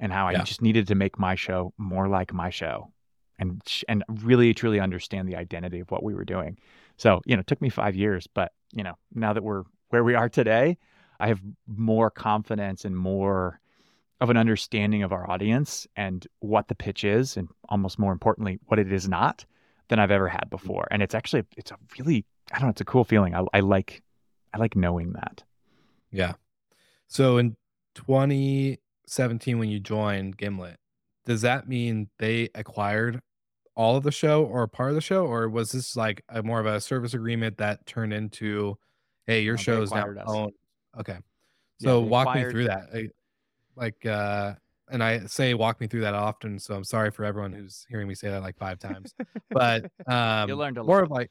[0.00, 2.90] and how i just needed to make my show more like my show
[3.38, 6.58] and and really truly understand the identity of what we were doing.
[6.96, 10.04] So you know it took me 5 years but you know now that we're where
[10.04, 10.76] we are today
[11.20, 13.60] i have more confidence and more
[14.20, 18.58] of an understanding of our audience and what the pitch is and almost more importantly
[18.66, 19.44] what it is not
[19.88, 20.56] than i've ever had mm-hmm.
[20.56, 23.44] before and it's actually it's a really i don't know it's a cool feeling i,
[23.52, 24.02] I like
[24.54, 25.44] i like knowing that
[26.10, 26.34] Yeah.
[27.08, 27.56] So in
[27.94, 30.78] 2017, when you joined Gimlet,
[31.24, 33.20] does that mean they acquired
[33.74, 36.60] all of the show or part of the show, or was this like a more
[36.60, 38.76] of a service agreement that turned into,
[39.26, 40.52] hey, your show is now owned?
[40.98, 41.18] Okay.
[41.80, 42.88] So they walk me through that.
[43.78, 44.54] Like, uh,
[44.90, 48.08] and I say walk me through that often, so I'm sorry for everyone who's hearing
[48.08, 49.14] me say that like five times.
[49.50, 51.04] But um, learned a more lot.
[51.04, 51.30] of like,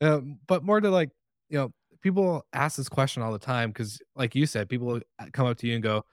[0.00, 1.10] um, but more to like,
[1.48, 1.72] you know,
[2.02, 5.00] people ask this question all the time because, like you said, people
[5.32, 6.04] come up to you and go,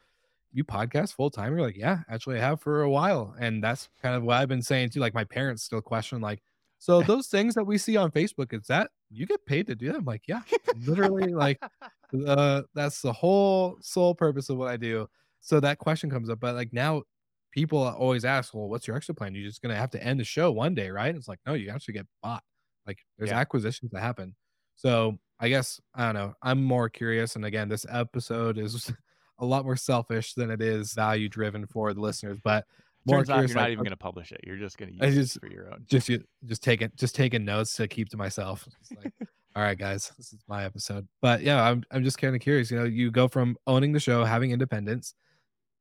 [0.52, 3.90] "You podcast full time?" You're like, "Yeah, actually, I have for a while," and that's
[4.02, 5.00] kind of what I've been saying too.
[5.00, 6.42] Like my parents still question, like,
[6.80, 9.88] "So those things that we see on Facebook, is that you get paid to do
[9.88, 10.42] that?" I'm like, "Yeah,
[10.86, 11.62] literally, like,
[12.28, 15.08] uh, that's the whole sole purpose of what I do."
[15.46, 17.04] So that question comes up, but like now
[17.52, 19.36] people always ask, well, what's your exit plan?
[19.36, 21.14] You're just gonna have to end the show one day, right?
[21.16, 22.44] It's like, no, you actually get bought.
[22.88, 23.40] Like there's Yeah.
[23.40, 24.36] acquisitions that happen.
[24.76, 26.34] So I guess I don't know.
[26.42, 27.36] I'm more curious.
[27.36, 28.92] And again, this episode is
[29.40, 32.66] a lot more selfish than it is value driven for the listeners, but
[33.06, 33.52] more Turns out curious.
[33.52, 35.40] you're not like, even going to publish it you're just going to use just- it
[35.42, 36.10] for your own just
[36.46, 38.66] just taking just taking notes to keep to myself.
[39.04, 39.14] Like,
[39.56, 41.08] all right, guys, this is my episode.
[41.22, 42.72] But yeah, I'm I'm just kind of curious.
[42.72, 45.14] You know, you go from owning the show, having independence,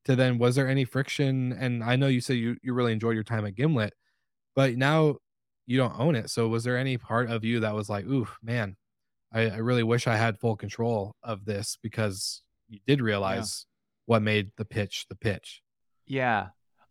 [0.05, 1.53] to then was there any friction?
[1.53, 3.95] And I know you said you you really enjoyed your time at Gimlet,
[4.55, 5.17] but now
[5.67, 6.29] you don't own it.
[6.31, 8.77] So was there any part of you that was like, ooh, man,
[9.33, 13.65] I, I really wish I had full control of this because you did realize
[14.07, 15.63] what made the pitch the pitch.
[16.07, 16.49] Yeah.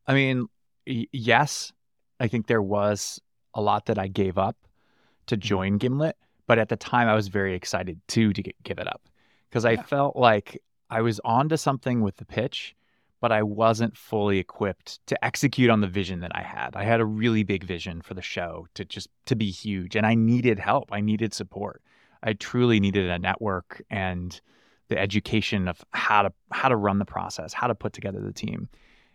[0.07, 0.47] I mean,
[0.87, 1.73] y- yes,
[2.19, 3.19] I think there was
[3.53, 4.55] a lot that I gave up
[5.27, 5.41] to Mm-hmm.
[5.41, 6.15] join Gimlet,
[6.47, 9.01] but at the time I was very excited too to get, give it up
[9.49, 9.83] because I Yeah.
[9.83, 12.75] felt like I was onto something with the pitch,
[13.21, 16.75] but I wasn't fully equipped to execute on the vision that I had.
[16.75, 20.05] I had a really big vision for the show to just to be huge and
[20.05, 20.89] I needed help.
[20.91, 21.81] I needed support.
[22.23, 24.39] I truly needed a network and
[24.89, 28.33] the education of how to how to run the process, how to put together the
[28.33, 28.67] team.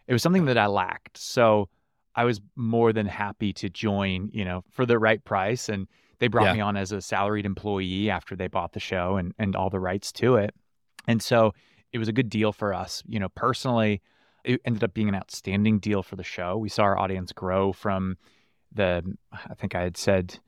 [0.06, 1.18] It was something that I lacked.
[1.18, 1.68] So
[2.14, 5.68] I was more than happy to join, you know, for the right price.
[5.68, 5.86] And
[6.18, 6.54] they brought Yeah.
[6.54, 9.80] me on as a salaried employee after they bought the show and, and all the
[9.80, 10.54] rights to it.
[11.06, 11.52] And so
[11.96, 13.02] it was a good deal for us.
[13.08, 14.02] You know, personally,
[14.44, 16.58] it ended up being an outstanding deal for the show.
[16.58, 18.18] We saw our audience grow from
[18.70, 20.38] the, I think I had said,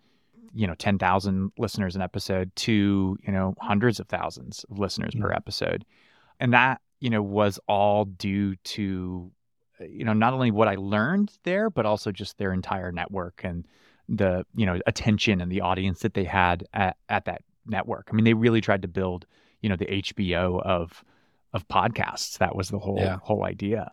[0.53, 5.33] you know, 10,000 listeners an episode to, you know, hundreds of thousands of listeners per
[5.33, 5.87] episode.
[6.39, 9.33] And that, you know, was all due to,
[9.81, 13.41] uh, you know, not only what I learned there, but also just their entire network
[13.43, 13.67] and
[14.07, 18.09] the, you know, attention and the audience that they had at, at that network.
[18.11, 19.25] I mean, they really tried to build,
[19.63, 21.03] you know, the HBO of,
[21.53, 22.39] of podcasts.
[22.39, 23.19] That was the whole, Yeah.
[23.23, 23.91] whole idea.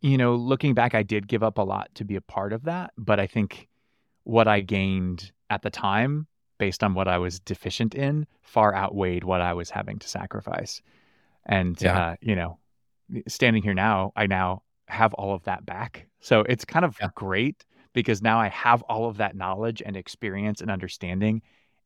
[0.00, 2.64] You know, looking back, I did give up a lot to be a part of
[2.64, 3.68] that, but I think
[4.24, 6.26] what I gained at the time,
[6.58, 10.82] based on what I was deficient in, far outweighed what I was having to sacrifice.
[11.46, 11.98] And Yeah.
[11.98, 12.58] uh, you know,
[13.28, 16.06] standing here now, I now have all of that back.
[16.20, 17.08] So it's kind of Yeah.
[17.14, 21.42] great because now I have all of that knowledge and experience and understanding,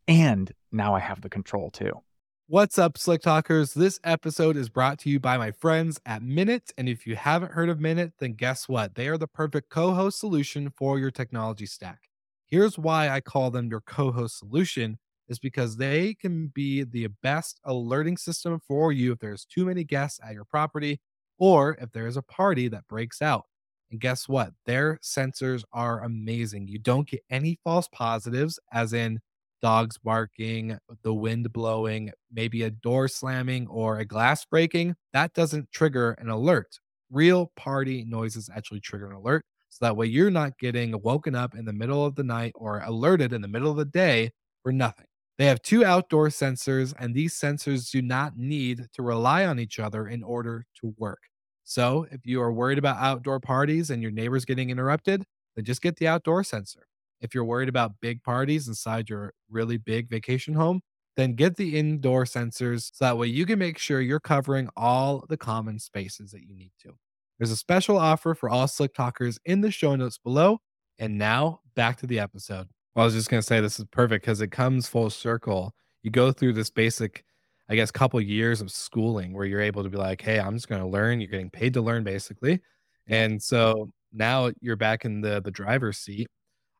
[0.07, 2.03] And now I have the control too.
[2.46, 3.72] What's up, Slick Talkers?
[3.72, 6.72] This episode is brought to you by my friends at Minut.
[6.76, 8.94] And if you haven't heard of Minut, then guess what?
[8.94, 12.00] They are the perfect co host solution for your technology stack.
[12.46, 17.07] Here's why I call them your co host solution is because they can be the
[17.22, 21.00] best alerting system for you if there's too many guests at your property
[21.38, 23.46] or if there is a party that breaks out.
[23.90, 24.52] And guess what?
[24.66, 26.68] Their sensors are amazing.
[26.68, 29.20] You don't get any false positives, as in
[29.62, 34.94] dogs barking, the wind blowing, maybe a door slamming or a glass breaking.
[35.12, 36.78] That doesn't trigger an alert.
[37.10, 39.44] Real party noises actually trigger an alert.
[39.70, 42.80] So that way you're not getting woken up in the middle of the night or
[42.80, 44.30] alerted in the middle of the day
[44.62, 45.06] for nothing.
[45.38, 49.80] They have two outdoor sensors, and these sensors do not need to rely on each
[49.80, 51.18] other in order to work.
[51.64, 55.24] So, if you are worried about outdoor parties and your neighbors getting interrupted,
[55.56, 56.86] then just get the outdoor sensor.
[57.24, 60.82] If you're worried about big parties inside your really big vacation home,
[61.16, 65.24] then get the indoor sensors so that way you can make sure you're covering all
[65.28, 66.92] the common spaces that you need to.
[67.38, 70.58] There's a special offer for all Slick Talkers in the show notes below.
[70.98, 72.68] And now back to the episode.
[72.94, 75.74] Well, I was just going to say this is perfect because it comes full circle.
[76.02, 77.24] You go through this basic,
[77.68, 80.68] I guess, couple years of schooling where you're able to be like, hey, I'm just
[80.68, 81.20] going to learn.
[81.20, 82.60] You're getting paid to learn, basically.
[83.08, 86.28] And so now you're back in the the driver's seat.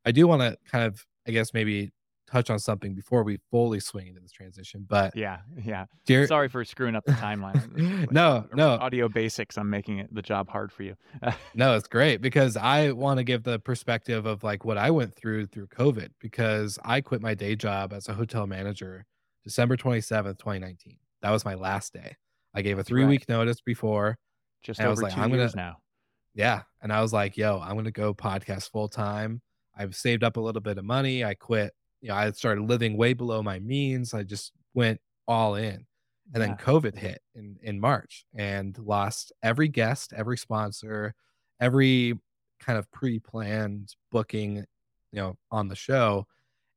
[0.05, 1.93] I do want to kind of, I guess, maybe
[2.27, 4.87] touch on something before we fully swing into this transition.
[4.88, 5.87] But yeah, yeah.
[6.27, 8.11] Sorry for screwing up the timeline.
[8.11, 8.71] no, uh, no.
[8.71, 9.57] Audio basics.
[9.57, 10.97] I'm making it the job hard for you.
[11.55, 15.14] no, it's great because I want to give the perspective of like what I went
[15.14, 19.07] through through COVID because I quit my day job as a hotel manager
[19.45, 20.97] December 27th, 2019.
[21.23, 22.17] That was my last day.
[22.55, 23.11] I gave a three right.
[23.11, 24.19] week notice before.
[24.62, 25.77] Just over I was like, two I'm years gonna, now.
[26.35, 26.62] Yeah.
[26.83, 29.43] And I was like, yo, I'm going to go podcast full time.
[29.76, 31.24] I've saved up a little bit of money.
[31.24, 31.72] I quit
[32.04, 34.12] you know, I started living way below my means.
[34.12, 35.87] I just went all in.
[36.34, 36.38] And yeah.
[36.40, 41.14] then COVID hit in, in March and lost every guest, every sponsor,
[41.60, 42.20] every
[42.60, 44.64] kind of pre-planned booking, you
[45.12, 46.26] know, on the show.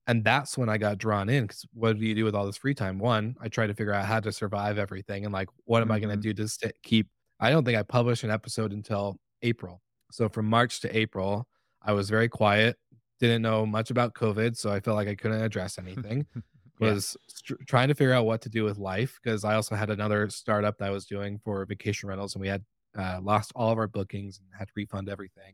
[0.08, 2.56] And that's when I got drawn in because what do you do with all this
[2.56, 2.98] free time?
[2.98, 5.96] One, I try to figure out how to survive everything and like, what am mm-hmm.
[5.96, 7.10] I going to do to st- keep?
[7.42, 9.82] I don't think I published an episode until April.
[10.10, 11.50] So from March to April,
[11.82, 12.78] I was very quiet
[13.20, 16.26] didn't know much about COVID, so I felt like I couldn't address anything.
[16.80, 16.92] yeah.
[16.92, 19.90] Was st- trying to figure out what to do with life because I also had
[19.90, 22.64] another startup that I was doing for vacation rentals, and we had
[22.98, 25.54] uh, lost all of our bookings and had to refund everything.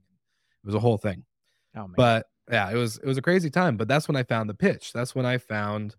[0.64, 1.24] It was a whole thing.
[1.76, 3.78] Oh, but yeah, it was it was a crazy time.
[3.78, 4.94] But that's when I found the pitch.
[4.94, 5.96] That's when I found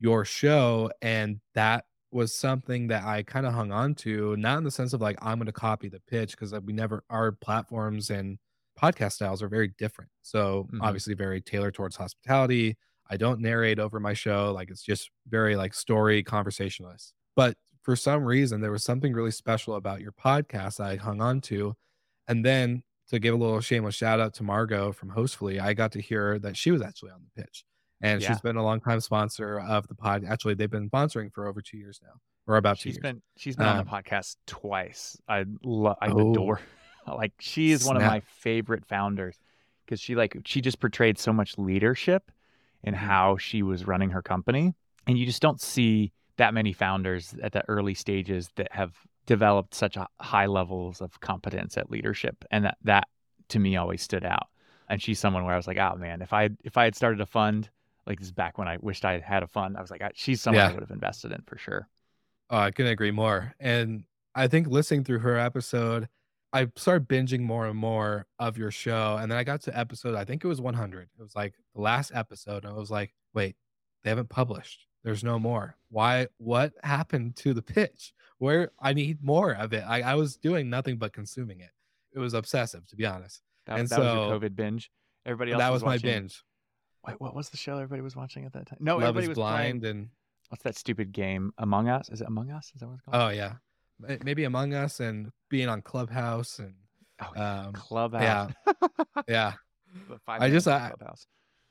[0.00, 4.64] your show, and that was something that I kind of hung on to, not in
[4.64, 8.10] the sense of like I'm going to copy the pitch because we never our platforms
[8.10, 8.38] and
[8.80, 10.10] podcast styles are very different.
[10.22, 10.82] So mm-hmm.
[10.82, 12.76] obviously very tailored towards hospitality.
[13.10, 14.52] I don't narrate over my show.
[14.52, 17.12] Like it's just very like story conversationalist.
[17.36, 21.40] But for some reason, there was something really special about your podcast I hung on
[21.42, 21.74] to.
[22.28, 25.92] And then to give a little shameless shout out to Margot from Hostfully, I got
[25.92, 27.64] to hear that she was actually on the pitch.
[28.00, 28.28] And yeah.
[28.28, 30.24] she's been a long time sponsor of the pod.
[30.24, 32.14] Actually, they've been sponsoring for over two years now,
[32.48, 33.22] or about she's two been, years.
[33.36, 35.16] She's been um, on the um, podcast twice.
[35.28, 36.32] I love, I oh.
[36.32, 36.60] adore
[37.06, 37.94] Like she is Snap.
[37.94, 39.38] one of my favorite founders
[39.84, 42.30] because she like she just portrayed so much leadership
[42.82, 43.04] in mm-hmm.
[43.04, 44.74] how she was running her company,
[45.06, 48.94] and you just don't see that many founders at the early stages that have
[49.26, 53.08] developed such a high levels of competence at leadership, and that that
[53.48, 54.48] to me always stood out.
[54.88, 57.20] And she's someone where I was like, oh man, if I if I had started
[57.20, 57.68] a fund
[58.06, 60.64] like this back when I wished I had a fund, I was like, she's someone
[60.64, 60.70] yeah.
[60.70, 61.88] I would have invested in for sure.
[62.50, 63.54] Oh, I couldn't agree more.
[63.60, 66.08] And I think listening through her episode,
[66.52, 70.14] I started binging more and more of your show, and then I got to episode.
[70.14, 71.02] I think it was 100.
[71.02, 72.64] It was like the last episode.
[72.64, 73.56] And I was like, wait,
[74.02, 74.86] they haven't published.
[75.02, 75.76] There's no more.
[75.88, 76.28] Why?
[76.38, 78.12] What happened to the pitch?
[78.38, 79.84] Where I need more of it.
[79.86, 81.70] I, I was doing nothing but consuming it.
[82.14, 83.40] It was obsessive, to be honest.
[83.66, 84.90] That, and that so, was your COVID binge.
[85.24, 85.60] Everybody else.
[85.60, 86.42] That was, was my binge.
[87.06, 88.78] Wait, what was the show everybody was watching at that time?
[88.80, 90.08] No, Love everybody was blind playing, and
[90.48, 91.52] what's that stupid game?
[91.58, 92.08] Among Us?
[92.10, 92.70] Is it Among Us?
[92.74, 93.16] Is that what it's called?
[93.16, 93.54] Oh yeah,
[94.24, 96.74] maybe Among Us and being on Clubhouse and
[97.22, 98.52] Oh, um, Clubhouse.
[98.66, 98.74] Yeah,
[99.28, 99.52] yeah.
[100.28, 100.92] I just I,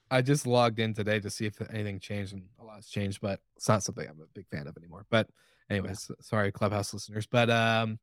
[0.10, 3.40] I just logged in today to see if anything changed, and a lot's changed, but
[3.56, 5.06] it's not something I'm a big fan of anymore.
[5.10, 5.28] But
[5.70, 6.16] anyways, yeah.
[6.22, 7.26] sorry, Clubhouse listeners.
[7.26, 8.00] But um,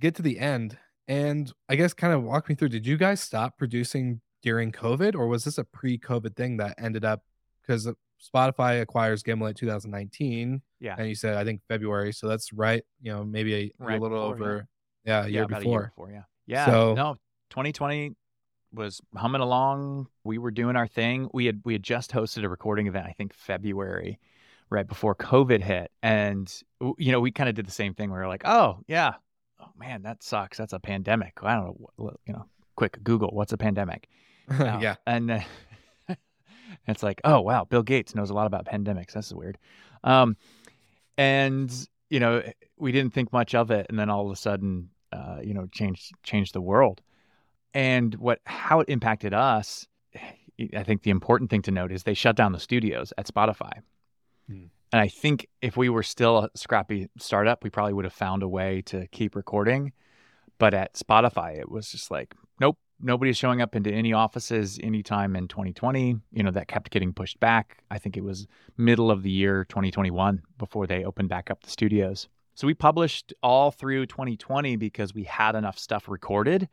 [0.00, 2.70] get to the end, and I guess kind of walk me through.
[2.70, 7.04] Did you guys stop producing during COVID, or was this a pre-COVID thing that ended
[7.04, 7.22] up
[7.60, 7.86] because
[8.22, 10.60] Spotify acquires Gimlet 2019?
[10.80, 12.82] Yeah, and you said I think February, so that's right.
[13.00, 14.68] You know, maybe a, right a little before, over.
[15.04, 15.60] Yeah, yeah a year, before.
[15.60, 16.10] A year before.
[16.10, 16.22] Yeah.
[16.46, 16.66] Yeah.
[16.66, 17.14] So, no,
[17.50, 18.16] 2020
[18.72, 20.08] was humming along.
[20.24, 21.28] We were doing our thing.
[21.32, 24.18] We had we had just hosted a recording event, I think February,
[24.68, 26.52] right before COVID hit, and
[26.98, 28.10] you know we kind of did the same thing.
[28.10, 29.14] We were like, oh yeah,
[29.60, 30.58] oh man, that sucks.
[30.58, 31.38] That's a pandemic.
[31.42, 34.08] I don't know, you know, quick Google, what's a pandemic?
[34.50, 35.38] Uh, yeah, and uh,
[36.86, 39.12] it's like, oh wow, Bill Gates knows a lot about pandemics.
[39.12, 39.58] That's weird.
[40.04, 40.36] Um,
[41.16, 41.72] and
[42.08, 42.42] you know,
[42.76, 45.66] we didn't think much of it, and then all of a sudden, uh, you know,
[45.72, 47.00] changed changed the world.
[47.72, 52.14] And what how it impacted us, I think the important thing to note is they
[52.14, 53.72] shut down the studios at Spotify.
[54.48, 54.66] Hmm.
[54.92, 58.42] And I think if we were still a scrappy startup, we probably would have found
[58.42, 59.92] a way to keep recording.
[60.58, 65.36] But at Spotify, it was just like, nope, nobody's showing up into any offices anytime
[65.36, 66.16] in 2020.
[66.32, 67.78] You know, that kept getting pushed back.
[67.90, 71.70] I think it was middle of the year 2021 before they opened back up the
[71.70, 72.28] studios.
[72.54, 76.68] So we published all through 2020 because we had enough stuff recorded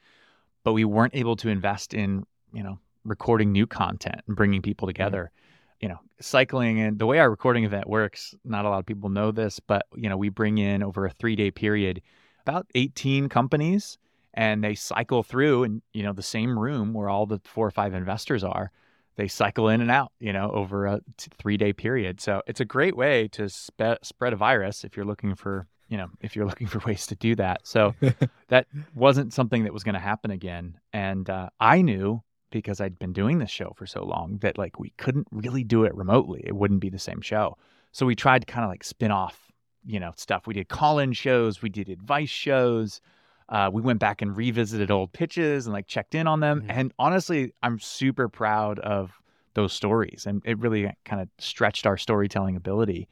[0.67, 4.85] but we weren't able to invest in, you know, recording new content and bringing people
[4.85, 5.01] mm-hmm.
[5.01, 5.31] together.
[5.31, 5.43] Mm-hmm.
[5.79, 9.07] You know, cycling and the way our recording event works, not a lot of people
[9.07, 12.01] know this, but you know, we bring in over a 3-day period
[12.45, 13.97] about 18 companies
[14.37, 17.71] and they cycle through and you know, the same room where all the four or
[17.71, 18.71] five investors are
[19.17, 21.01] they cycle in and out, you know, over a
[21.37, 22.21] three day period.
[22.21, 25.95] So it's a great way to spe- spread a virus if you're looking for you
[25.97, 27.65] know, if you're looking for ways to do that.
[27.65, 27.95] So
[28.49, 30.77] that wasn't something that was going to happen again.
[30.93, 32.21] And uh, I knew
[32.51, 35.83] because I'd been doing this show for so long that like we couldn't really do
[35.83, 36.43] it remotely.
[36.45, 37.57] It wouldn't be the same show.
[37.91, 39.51] So we tried to kind of like spin off,
[39.85, 40.45] you know, stuff.
[40.45, 43.01] We did call in shows, we did advice shows.
[43.49, 46.61] Uh, we went back and revisited old pitches and like checked in on them.
[46.61, 46.71] Mm-hmm.
[46.71, 49.11] And honestly, I'm super proud of
[49.53, 50.25] those stories.
[50.27, 53.07] And it really kind of stretched our storytelling ability,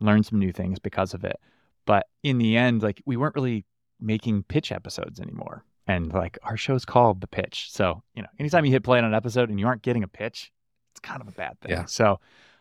[0.00, 1.40] learned some new things because of it.
[1.86, 3.64] But in the end, like we weren't really
[3.98, 5.64] making pitch episodes anymore.
[5.86, 7.68] And like our show's called The Pitch.
[7.70, 10.08] So, you know, anytime you hit play on an episode and you aren't getting a
[10.08, 10.52] pitch,
[10.92, 11.70] it's kind of a bad thing.
[11.70, 11.86] Yeah.
[11.86, 12.20] So,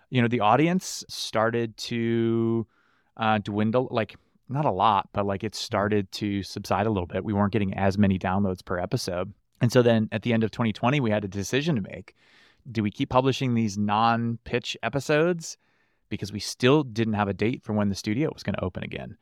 [0.10, 2.66] you know, the audience started to
[3.18, 4.16] uh, dwindle, like
[4.50, 5.64] not a lot, but like it mm-hmm.
[5.64, 7.24] started to subside a little bit.
[7.24, 9.34] We weren't getting as many downloads per episode.
[9.62, 12.16] And so then at the end of 2020, we had a decision to make.
[12.72, 15.58] Do we keep publishing these non pitch episodes
[16.10, 18.84] because we still didn't have a date for when the studio was going to open
[18.84, 19.18] again.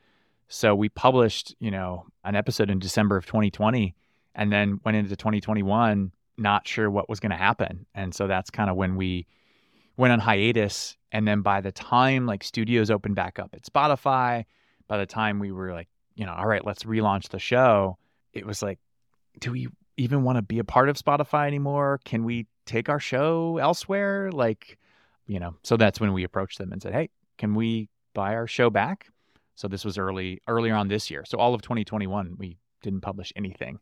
[0.47, 3.95] So we published, you know, an episode in December of 2020
[4.35, 7.85] and then went into 2021 not sure what was going to happen.
[7.95, 9.25] And so that's kind of when we
[9.97, 14.43] went on hiatus and then by the time like studios opened back up at Spotify,
[14.87, 17.97] by the time we were like, you know, all right, let's relaunch the show,
[18.33, 18.79] it was like
[19.39, 19.67] do we
[19.97, 21.99] even want to be a part of Spotify anymore?
[22.05, 24.31] Can we take our show elsewhere?
[24.31, 24.77] Like
[25.27, 28.47] you know, so that's when we approached them and said, "Hey, can we buy our
[28.47, 29.07] show back?"
[29.55, 31.23] So this was early earlier on this year.
[31.25, 33.79] So all of 2021 we didn't publish anything.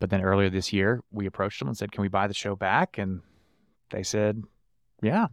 [0.00, 2.56] But then earlier this year, we approached them and said, "Can we buy the show
[2.56, 3.20] back?" And
[3.90, 4.42] they said,
[5.00, 5.28] "Yeah,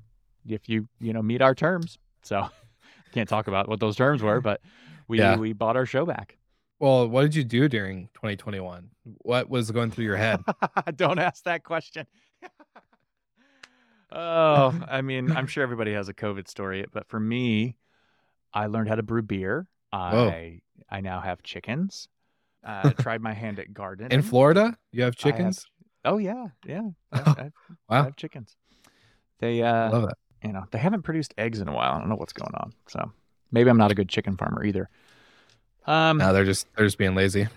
[0.48, 2.50] if you, you know, meet our terms." So
[3.14, 4.62] can't talk about what those terms were, but
[5.10, 5.36] we yeah.
[5.36, 6.38] we bought our show back.
[6.80, 8.90] Well, what did you do during 2021?
[9.04, 10.42] What was going through your head?
[10.96, 12.08] Don't ask that question.
[14.12, 17.76] Oh, I mean, I'm sure everybody has a COVID story, but for me,
[18.52, 19.68] I learned how to brew beer.
[19.94, 22.08] I I now have chickens.
[22.64, 24.12] Uh, tried my hand at gardening.
[24.12, 25.68] In Florida, you have chickens?
[26.04, 26.90] Have, oh yeah, yeah.
[27.12, 27.54] I have, I have,
[27.88, 28.02] wow.
[28.02, 28.56] I have chickens.
[29.42, 30.18] They uh, love that.
[30.44, 31.94] You know, they haven't produced eggs in a while.
[31.94, 32.74] I don't know what's going on.
[32.88, 33.12] So
[33.52, 34.90] maybe I'm not a good chicken farmer either.
[35.86, 37.48] Um, no, they're just they're just being lazy.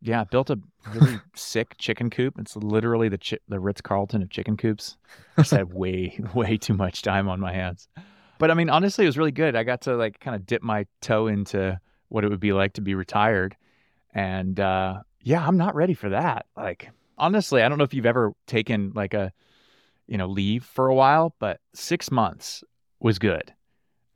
[0.00, 0.58] Yeah, built a
[0.94, 2.38] really sick chicken coop.
[2.38, 4.96] It's literally the chi- the Ritz Carlton of chicken coops.
[5.36, 7.88] I just had way way too much time on my hands.
[8.38, 9.54] But I mean, honestly, it was really good.
[9.54, 12.74] I got to like kind of dip my toe into what it would be like
[12.74, 13.56] to be retired,
[14.12, 16.46] and uh, yeah, I'm not ready for that.
[16.56, 19.32] Like honestly, I don't know if you've ever taken like a
[20.08, 22.64] you know leave for a while, but six months
[23.00, 23.52] was good.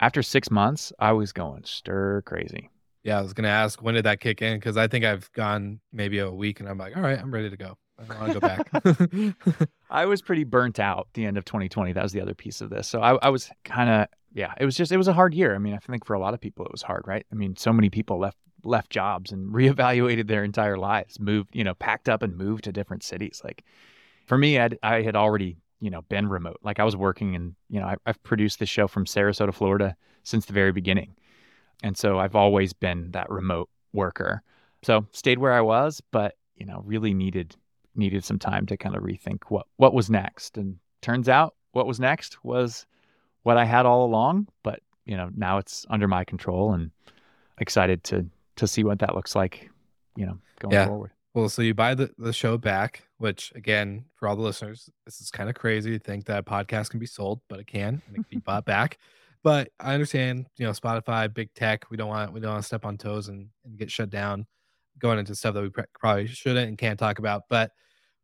[0.01, 2.71] After six months, I was going stir crazy.
[3.03, 5.81] Yeah, I was gonna ask when did that kick in because I think I've gone
[5.93, 7.79] maybe a week and I'm like, all right, I'm ready to go.
[7.99, 9.69] I want to go back.
[9.91, 11.93] I was pretty burnt out the end of 2020.
[11.93, 12.87] That was the other piece of this.
[12.89, 14.53] So I, I was kind of yeah.
[14.61, 15.55] It was just it was a hard year.
[15.55, 17.25] I mean, I think for a lot of people it was hard, right?
[17.33, 21.65] I mean, so many people left left jobs and reevaluated their entire lives, moved, you
[21.65, 23.41] know, packed up and moved to different cities.
[23.43, 23.65] Like
[24.27, 26.59] for me, I'd, I had already you know been remote.
[26.63, 29.97] Like I was working and you know I, I've produced this show from Sarasota, Florida
[30.23, 31.15] since the very beginning.
[31.83, 34.43] And so I've always been that remote worker.
[34.83, 37.57] So stayed where I was, but you know, really needed
[37.95, 40.57] needed some time to kind of rethink what what was next.
[40.57, 42.87] And turns out what was next was
[43.43, 46.91] what I had all along, but you know, now it's under my control and
[47.59, 49.71] excited to to see what that looks like,
[50.17, 50.87] you know, going yeah.
[50.87, 51.11] forward.
[51.37, 55.21] Well, so you buy the, the show back, which again, for all the listeners, this
[55.21, 58.01] is kind of crazy to think that a podcast can be sold, but it can
[58.07, 58.97] and it can be bought back.
[59.43, 62.67] But I understand, you know, Spotify, big tech, we don't want we don't want to
[62.67, 64.47] step on toes and, and get shut down
[64.99, 65.71] going into stuff that we
[66.01, 67.43] probably shouldn't and can't talk about.
[67.51, 67.71] But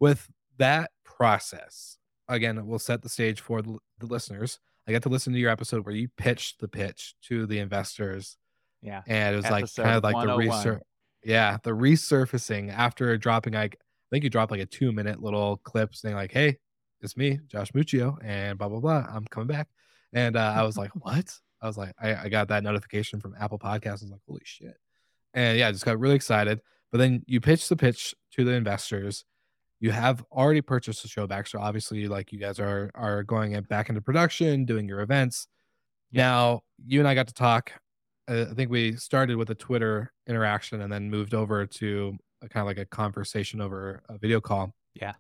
[0.01, 1.99] with that process,
[2.29, 4.59] again, we'll set the stage for the, the listeners.
[4.89, 8.39] I got to listen to your episode where you pitched the pitch to the investors.
[8.81, 9.03] Yeah.
[9.07, 10.83] And it was Episode like kind of like the oh research.
[11.25, 15.59] Yeah, the resurfacing after dropping like I think you dropped like a two minute little
[15.59, 16.59] clip saying like, "Hey,
[17.01, 19.07] it's me, Josh Muccio, and blah blah blah.
[19.09, 19.69] I'm coming back."
[20.13, 23.37] And uh, I was like, "What?" I was like, I, I got that notification from
[23.39, 23.89] Apple Podcasts.
[23.89, 24.77] I was like, "Holy shit!"
[25.35, 26.61] And yeah, I just got really excited.
[26.91, 29.25] But then you pitch the pitch to the investors.
[29.81, 33.59] You have already purchased the show back, so obviously, like you guys are are going
[33.63, 35.47] back into production, doing your events.
[36.13, 37.73] Now, you and I got to talk.
[38.29, 42.49] Uh, I think we started with a Twitter interaction and then moved over to a
[42.49, 44.75] kind of like a conversation over a video call.
[44.95, 45.15] Yeah.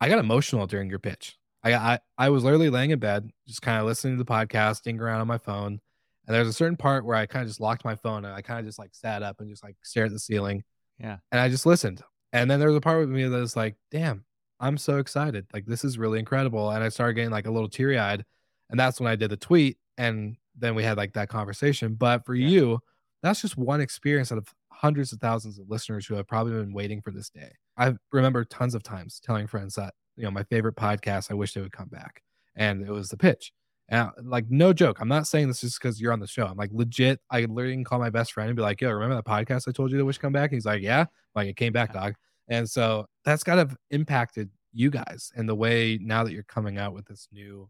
[0.00, 1.36] I got emotional during your pitch.
[1.62, 4.82] I I, I was literally laying in bed, just kind of listening to the podcast,
[4.82, 5.80] ding around on my phone.
[6.26, 8.42] And there's a certain part where I kind of just locked my phone and I
[8.42, 10.62] kind of just like sat up and just like stared at the ceiling.
[10.98, 11.16] Yeah.
[11.32, 12.02] And I just listened.
[12.32, 14.24] And then there was a part with me that was like, damn,
[14.60, 15.46] I'm so excited.
[15.54, 16.70] Like this is really incredible.
[16.70, 18.24] And I started getting like a little teary eyed.
[18.68, 19.78] And that's when I did the tweet.
[19.96, 21.94] And then we had like that conversation.
[21.94, 22.48] But for Yeah.
[22.48, 22.78] you,
[23.22, 26.72] that's just one experience out of hundreds of thousands of listeners who have probably been
[26.72, 27.50] waiting for this day.
[27.76, 31.52] I remember tons of times telling friends that, you know, my favorite podcast, I wish
[31.54, 32.22] they would come back.
[32.56, 33.52] And it was the pitch.
[33.88, 35.00] And like, no joke.
[35.00, 36.46] I'm not saying this just because you're on the show.
[36.46, 37.20] I'm like, legit.
[37.30, 39.72] I literally can call my best friend and be like, yo, remember that podcast I
[39.72, 40.50] told you to wish come back?
[40.50, 41.00] And he's like, yeah.
[41.00, 42.14] I'm like, it came back, dog.
[42.48, 46.78] And so that's kind of impacted you guys and the way now that you're coming
[46.78, 47.68] out with this new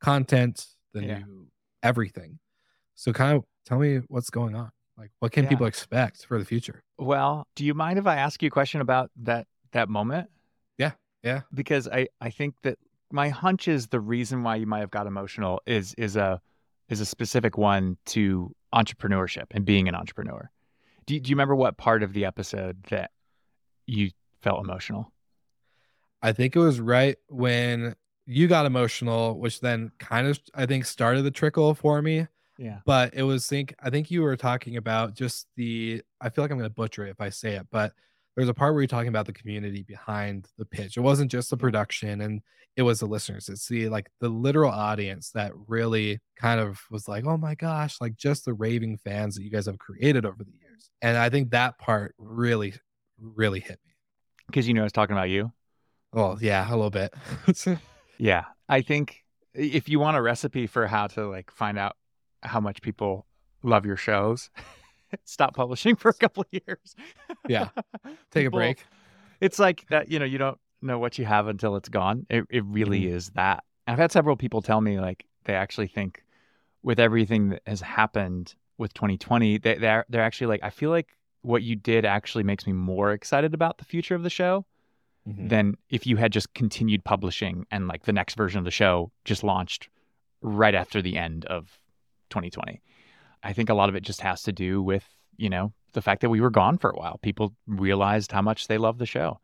[0.00, 1.18] content, the Yeah.
[1.18, 1.48] new
[1.86, 2.38] everything.
[2.94, 4.70] So kind of tell me what's going on.
[4.98, 5.50] Like what can Yeah.
[5.50, 6.82] people expect for the future?
[6.98, 10.30] Well, do you mind if I ask you a question about that that moment?
[10.78, 11.42] Yeah, yeah.
[11.52, 12.78] Because I I think that
[13.12, 16.40] my hunch is the reason why you might have got emotional is is a
[16.88, 20.50] is a specific one to entrepreneurship and being an entrepreneur.
[21.06, 23.10] Do you, do you remember what part of the episode that
[23.86, 24.10] you
[24.42, 25.12] felt emotional?
[26.22, 27.94] I think it was right when
[28.26, 32.26] you got emotional, which then kind of I think started the trickle for me.
[32.58, 32.78] Yeah.
[32.84, 36.50] But it was think I think you were talking about just the I feel like
[36.50, 37.92] I'm gonna butcher it if I say it, but
[38.34, 40.96] there's a part where you're talking about the community behind the pitch.
[40.96, 42.42] It wasn't just the production and
[42.76, 43.48] it was the listeners.
[43.48, 47.96] It's the like the literal audience that really kind of was like, oh my gosh,
[48.00, 50.90] like just the raving fans that you guys have created over the years.
[51.00, 52.74] And I think that part really,
[53.18, 53.92] really hit me.
[54.46, 55.52] Because you know I was talking about you.
[56.12, 57.14] Well, yeah, a little bit.
[58.18, 58.44] Yeah.
[58.68, 61.96] I think if you want a recipe for how to like find out
[62.42, 63.26] how much people
[63.62, 64.50] love your shows,
[65.24, 66.94] stop publishing for a couple of years.
[67.48, 67.68] Yeah.
[68.30, 68.84] Take a break.
[69.40, 72.26] It's like that, you know, you don't know what you have until it's gone.
[72.30, 73.12] It it really Mhm.
[73.14, 73.64] is that.
[73.86, 76.22] I've had several people tell me like they actually think
[76.82, 81.08] with everything that has happened with 2020, they they're they're actually like I feel like
[81.42, 84.66] what you did actually makes me more excited about the future of the show
[85.26, 85.48] Mhm.
[85.48, 89.10] than if you had just continued publishing and like the next version of the show
[89.24, 89.88] just launched
[90.40, 91.80] right after the end of
[92.30, 92.80] 2020.
[93.42, 95.04] I think a lot of it just has to do with,
[95.36, 97.18] you know, the fact that we were gone for a while.
[97.18, 99.40] People realized how much they love the show.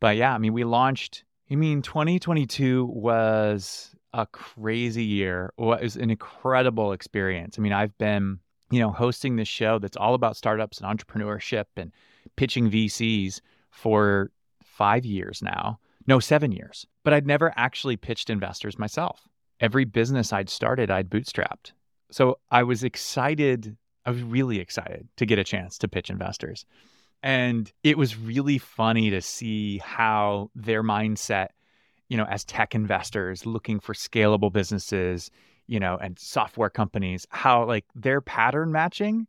[0.00, 5.52] But yeah, I mean, we launched, I mean, 2022 was a crazy year.
[5.58, 7.58] It was an incredible experience.
[7.58, 11.66] I mean, I've been, you know, hosting this show that's all about startups and entrepreneurship
[11.76, 11.92] and
[12.36, 14.30] pitching VCs for
[14.76, 15.78] five years now.
[16.06, 16.86] No, seven years.
[17.02, 19.26] But I'd never actually pitched investors myself.
[19.60, 21.72] Every business I'd started, I'd bootstrapped.
[22.10, 23.76] So I was excited.
[24.04, 26.64] I was really excited to get a chance to pitch investors.
[27.22, 31.48] And it was really funny to see how their mindset,
[32.08, 35.30] you know, as tech investors looking for scalable businesses,
[35.66, 39.26] you know, and software companies, how like their pattern matching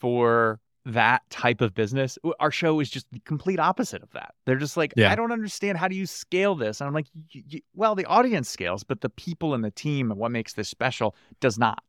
[0.00, 2.18] for that type of business.
[2.40, 4.34] Our show is just the complete opposite of that.
[4.46, 5.10] They're just like, Yeah.
[5.12, 5.76] I don't understand.
[5.78, 6.80] How do you scale this?
[6.80, 10.10] And I'm like, "Y- y- well, the audience scales, but the people and the team
[10.10, 11.82] and what makes this special does not.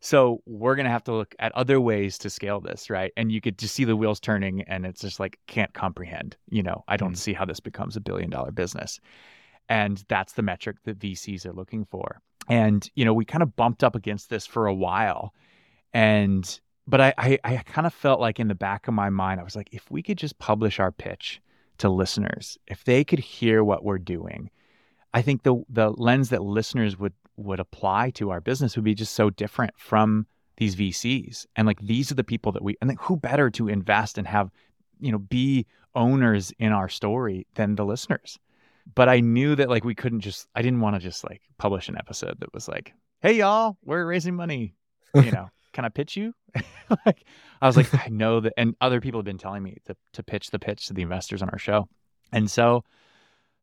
[0.00, 3.10] So we're going to have to look at other ways to scale this, right?
[3.16, 6.36] And you could just see the wheels turning and it's just like, can't comprehend.
[6.50, 7.18] You know, I don't Mm.
[7.18, 9.00] see how this becomes a billion dollar business.
[9.70, 12.20] And that's the metric that VCs are looking for.
[12.50, 15.32] And, you know, we kind of bumped up against this for a while.
[15.94, 19.40] And, but I, I, I kind of felt like in the back of my mind,
[19.40, 21.40] I was like, if we could just publish our pitch
[21.78, 24.50] to listeners, if they could hear what we're doing,
[25.12, 28.94] I think the the lens that listeners would would apply to our business would be
[28.94, 30.26] just so different from
[30.56, 31.46] these VCs.
[31.56, 34.26] And like these are the people that we and like, who better to invest and
[34.26, 34.50] have
[35.00, 38.38] you know, be owners in our story than the listeners.
[38.94, 41.88] But I knew that like we couldn't just I didn't want to just like publish
[41.88, 44.74] an episode that was like, "Hey y'all, we're raising money."
[45.14, 46.32] You know, can I pitch you?
[47.04, 47.24] like
[47.60, 50.22] I was like, I know that and other people have been telling me to to
[50.22, 51.88] pitch the pitch to the investors on our show.
[52.32, 52.84] And so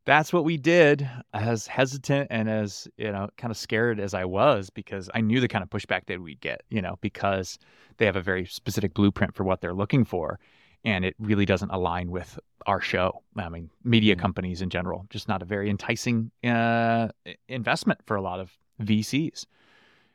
[0.05, 4.25] that's what we did as hesitant and as you know kind of scared as i
[4.25, 7.59] was because i knew the kind of pushback that we'd get you know because
[7.97, 10.39] they have a very specific blueprint for what they're looking for
[10.83, 15.27] and it really doesn't align with our show i mean media companies in general just
[15.27, 17.07] not a very enticing uh,
[17.47, 19.45] investment for a lot of vcs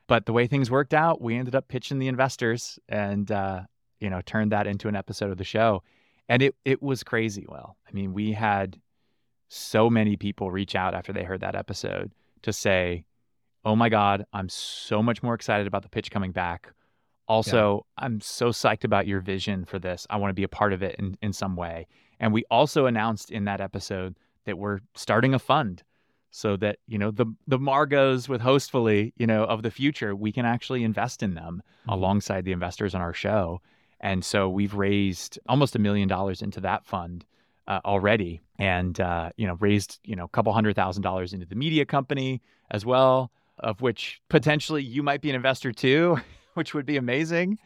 [0.09, 3.61] but the way things worked out we ended up pitching the investors and uh,
[4.00, 5.82] you know turned that into an episode of the show
[6.28, 8.78] and it, it was crazy well i mean we had
[9.48, 13.04] so many people reach out after they heard that episode to say,
[13.64, 16.72] "Oh my god, I'm so much more excited about the pitch coming back.
[17.28, 18.04] Also, yeah.
[18.04, 20.07] I'm so psyched about your vision for this.
[20.11, 21.86] I want to be a part of it in in some way."
[22.18, 25.82] And we also announced in that episode that we're starting a fund
[26.37, 30.32] so that, you know, the the Margos with Hostfully, you know, of the future, we
[30.32, 31.93] can actually invest in them mm-hmm.
[31.93, 33.62] alongside the investors on our show.
[34.01, 37.24] And so we've raised almost a million dollars into that fund
[37.66, 41.47] uh, already, and uh, you know raised you know a couple hundred thousand dollars into
[41.47, 46.18] the media company as well, of which potentially you might be an investor too,
[46.53, 47.59] which would be amazing.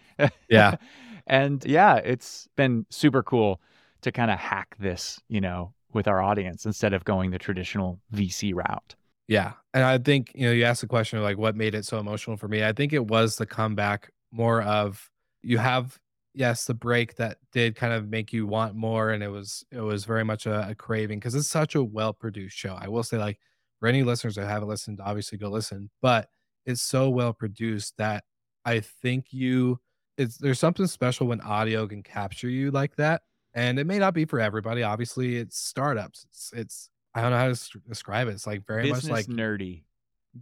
[0.48, 0.76] Yeah,
[1.26, 3.60] and yeah, it's been super cool
[4.02, 8.00] to kind of hack this, you know, with our audience instead of going the traditional
[8.14, 8.94] VC route.
[9.28, 9.52] Yeah.
[9.74, 11.98] And I think, you know, you asked the question of like what made it so
[11.98, 12.64] emotional for me.
[12.64, 15.08] I think it was the comeback more of
[15.42, 15.98] you have
[16.34, 19.80] yes, the break that did kind of make you want more, and it was it
[19.80, 22.76] was very much a, a craving because it's such a well produced show.
[22.78, 23.38] I will say, like
[23.78, 26.28] for any listeners that haven't listened, obviously go listen, but
[26.66, 28.24] it's so well produced that
[28.64, 29.80] I think you
[30.18, 33.22] it's there's something special when audio can capture you like that,
[33.54, 34.82] and it may not be for everybody.
[34.82, 36.24] Obviously, it's startups.
[36.28, 38.32] It's it's I don't know how to describe it.
[38.32, 39.82] It's like very business much like nerdy,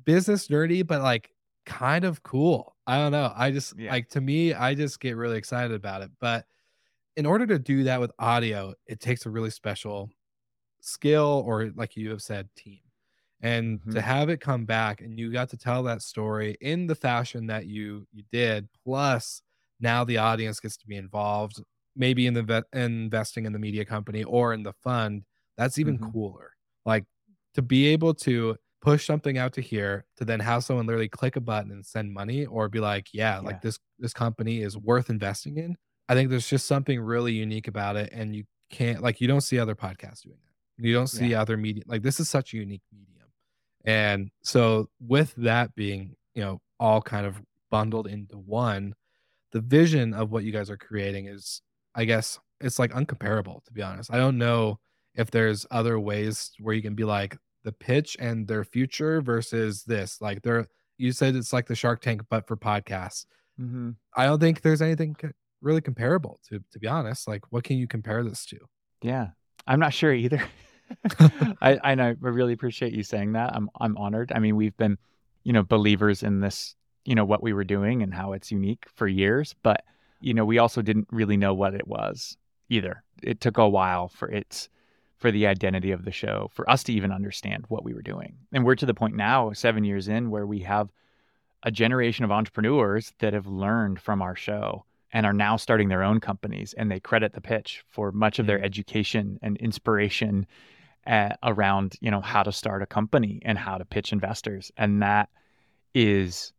[0.04, 1.30] business nerdy, but like
[1.64, 2.76] kind of cool.
[2.86, 3.32] I don't know.
[3.34, 3.90] I just yeah.
[3.90, 6.10] like to me, I just get really excited about it.
[6.20, 6.44] But
[7.16, 10.10] in order to do that with audio, it takes a really special
[10.80, 12.80] skill or like you have said, team.
[13.40, 13.92] And mm-hmm.
[13.92, 17.46] to have it come back and you got to tell that story in the fashion
[17.46, 19.42] that you you did, plus
[19.80, 21.62] now the audience gets to be involved,
[21.98, 25.24] maybe in the ve- investing in the media company or in the fund.
[25.58, 26.12] That's even mm-hmm.
[26.12, 26.52] cooler.
[26.86, 27.04] Like
[27.54, 31.36] to be able to push something out to here to then have someone literally click
[31.36, 34.76] a button and send money or be like yeah, yeah, like this this company is
[34.76, 35.76] worth investing in
[36.08, 39.40] i think there's just something really unique about it and you can't like you don't
[39.40, 41.40] see other podcasts doing that you don't see yeah.
[41.40, 43.26] other media like this is such a unique medium
[43.84, 48.94] and so with that being you know all kind of bundled into one
[49.50, 51.62] the vision of what you guys are creating is
[51.98, 54.78] i guess it's like uncomparable to be honest i don't know
[55.18, 59.82] if there's other ways where you can be like the pitch and their future versus
[59.82, 60.20] this.
[60.22, 63.26] Like they're you said it's like the Shark Tank, but for podcasts.
[63.60, 63.90] Mm-hmm.
[64.16, 65.16] I don't think there's anything
[65.60, 67.28] really comparable to to be honest.
[67.28, 68.58] Like what can you compare this to?
[69.02, 69.28] Yeah,
[69.66, 70.42] I'm not sure either.
[71.60, 73.54] I I know I really appreciate you saying that.
[73.54, 74.32] I'm I'm honored.
[74.34, 74.96] I mean, we've been,
[75.44, 76.74] you know, believers in this,
[77.04, 79.84] you know, what we were doing and how it's unique for years, but
[80.20, 82.36] you know, we also didn't really know what it was
[82.68, 83.02] either.
[83.22, 84.68] It took a while for its
[85.16, 88.36] for the identity of the show, for us to even understand what we were doing.
[88.52, 90.90] And we're to the point now, seven years in, where we have
[91.64, 96.04] a generation of entrepreneurs that have learned from our show and are now starting their
[96.04, 96.72] own companies.
[96.74, 98.64] And they credit the pitch for much of their mm.
[98.64, 100.46] education and inspiration
[101.06, 104.70] uh, around, you know, how to start a company and how to pitch investors.
[104.76, 105.30] And that
[105.94, 106.52] is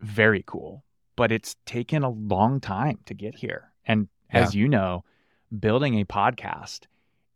[0.00, 0.84] very cool.
[1.16, 3.72] But it's taken a long time to get here.
[3.86, 5.04] And as you know,
[5.58, 6.86] building a podcast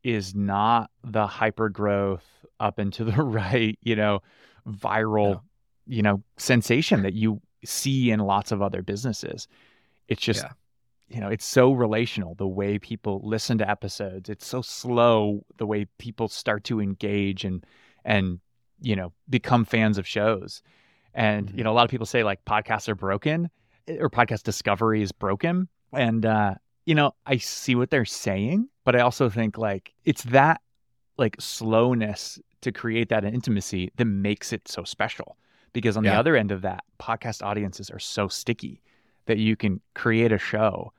[0.03, 2.25] is not the hyper growth
[2.59, 4.23] up and to the right, you know,
[4.69, 5.43] viral, no.
[5.87, 9.49] you know, sensation that you see in lots of other businesses.
[10.09, 10.53] It's just, yeah.
[11.09, 14.29] you know, it's so relational the way people listen to episodes.
[14.29, 17.65] It's so slow the way people start to engage and
[18.05, 18.41] and
[18.81, 20.63] you know become fans of shows.
[21.15, 21.59] And mm-hmm.
[21.59, 23.51] you know, a lot of people say like podcasts are broken
[23.99, 25.69] or podcast discovery is broken.
[25.93, 26.55] And uh,
[26.87, 30.61] you know, I see what they're saying, but I also think like it's that
[31.19, 35.37] like slowness to create that intimacy that makes it so special.
[35.73, 36.13] Because on yeah.
[36.13, 38.83] the other end of that, podcast audiences are so sticky
[39.27, 40.93] that you can create a show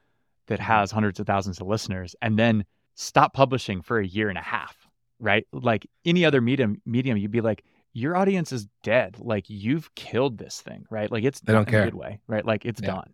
[0.48, 2.64] that has hundreds of thousands of listeners and then
[2.96, 4.88] stop publishing for a year and a half,
[5.20, 5.46] right?
[5.52, 7.64] Like any other medium medium, you'd be like,
[7.94, 9.18] your audience is dead.
[9.20, 11.12] Like you've killed this thing, right?
[11.12, 11.82] Like it's they don't care.
[11.82, 12.46] a good way, right?
[12.46, 12.92] Like it's yeah.
[12.96, 13.14] done.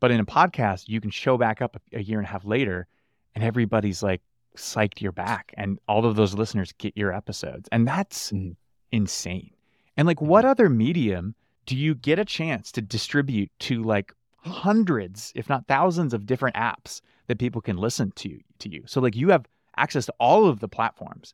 [0.00, 2.86] But in a podcast, you can show back up a, year and a half later
[3.34, 4.22] and everybody's like
[4.56, 8.56] psyched you're back and all of those listeners get your episodes and that's Mhm.
[8.90, 9.50] insane
[9.96, 11.36] and like what other medium
[11.66, 14.12] do you get a chance to distribute to like
[14.54, 19.00] hundreds if not thousands of different apps that people can listen to to you so
[19.00, 19.46] like you have
[19.76, 21.32] access to all of the platforms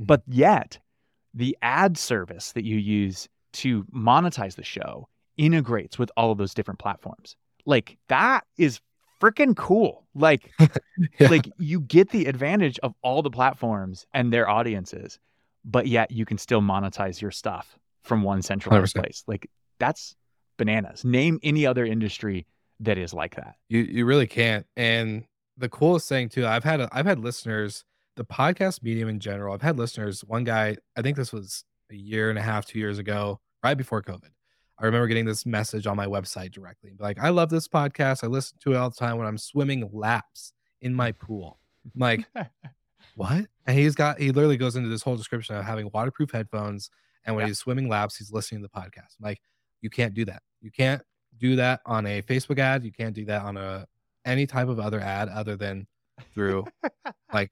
[0.00, 0.06] Mhm.
[0.08, 0.80] but yet
[1.34, 6.54] the ad service that you use to monetize the show integrates with all of those
[6.54, 8.80] different platforms like that is
[9.20, 10.50] freaking cool like
[11.18, 11.28] Yeah.
[11.28, 15.18] like you get the advantage of all the platforms and their audiences,
[15.64, 19.00] but yet you can still monetize your stuff from one centralized 100%.
[19.02, 19.24] place.
[19.26, 20.14] Like that's
[20.58, 21.04] bananas.
[21.04, 22.46] Name any other industry
[22.80, 23.54] that is like that.
[23.68, 24.66] You you really can't.
[24.76, 25.24] And
[25.56, 27.84] the coolest thing too, I've had I've had listeners,
[28.16, 29.54] the podcast medium in general.
[29.54, 30.22] I've had listeners.
[30.22, 33.74] One guy, I think this was a year and a half, two years ago, right
[33.76, 34.28] before COVID.
[34.78, 36.92] I remember getting this message on my website directly.
[36.98, 38.24] Like, I love this podcast.
[38.24, 41.58] I listen to it all the time when I'm swimming laps in my pool.
[41.84, 42.26] I'm like,
[43.14, 43.46] what?
[43.66, 46.90] And he's got he literally goes into this whole description of having waterproof headphones.
[47.24, 47.48] And when Yeah.
[47.48, 49.16] he's swimming laps, he's listening to the podcast.
[49.18, 49.40] I'm like,
[49.82, 50.42] you can't do that.
[50.62, 51.02] You can't
[51.38, 52.82] do that on a Facebook ad.
[52.84, 53.86] You can't do that on a
[54.24, 55.86] any type of other ad other than
[56.34, 56.64] through
[57.32, 57.50] like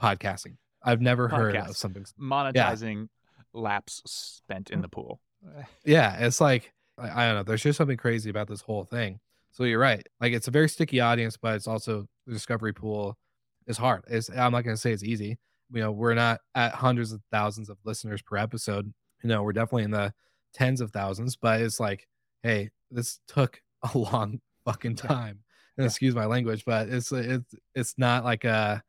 [0.00, 0.56] podcasting.
[0.82, 1.70] I've never heard Podcast.
[1.70, 2.04] of something.
[2.20, 3.08] Monetizing
[3.52, 5.20] laps spent in the pool.
[5.84, 7.42] Yeah, it's like I, I don't know.
[7.44, 9.20] There's just something crazy about this whole thing.
[9.52, 10.04] So you're right.
[10.20, 13.16] Like it's a very sticky audience, but it's also the discovery pool
[13.66, 14.02] is hard.
[14.08, 15.38] It's I'm not gonna say it's easy.
[15.72, 18.92] You know, we're not at hundreds of thousands of listeners per episode.
[19.22, 20.12] You know, we're definitely in the
[20.52, 22.06] tens of thousands, but it's like,
[22.42, 23.60] hey, this took
[23.94, 25.40] a long fucking time.
[25.76, 28.82] And excuse my language, but it's it's it's not like a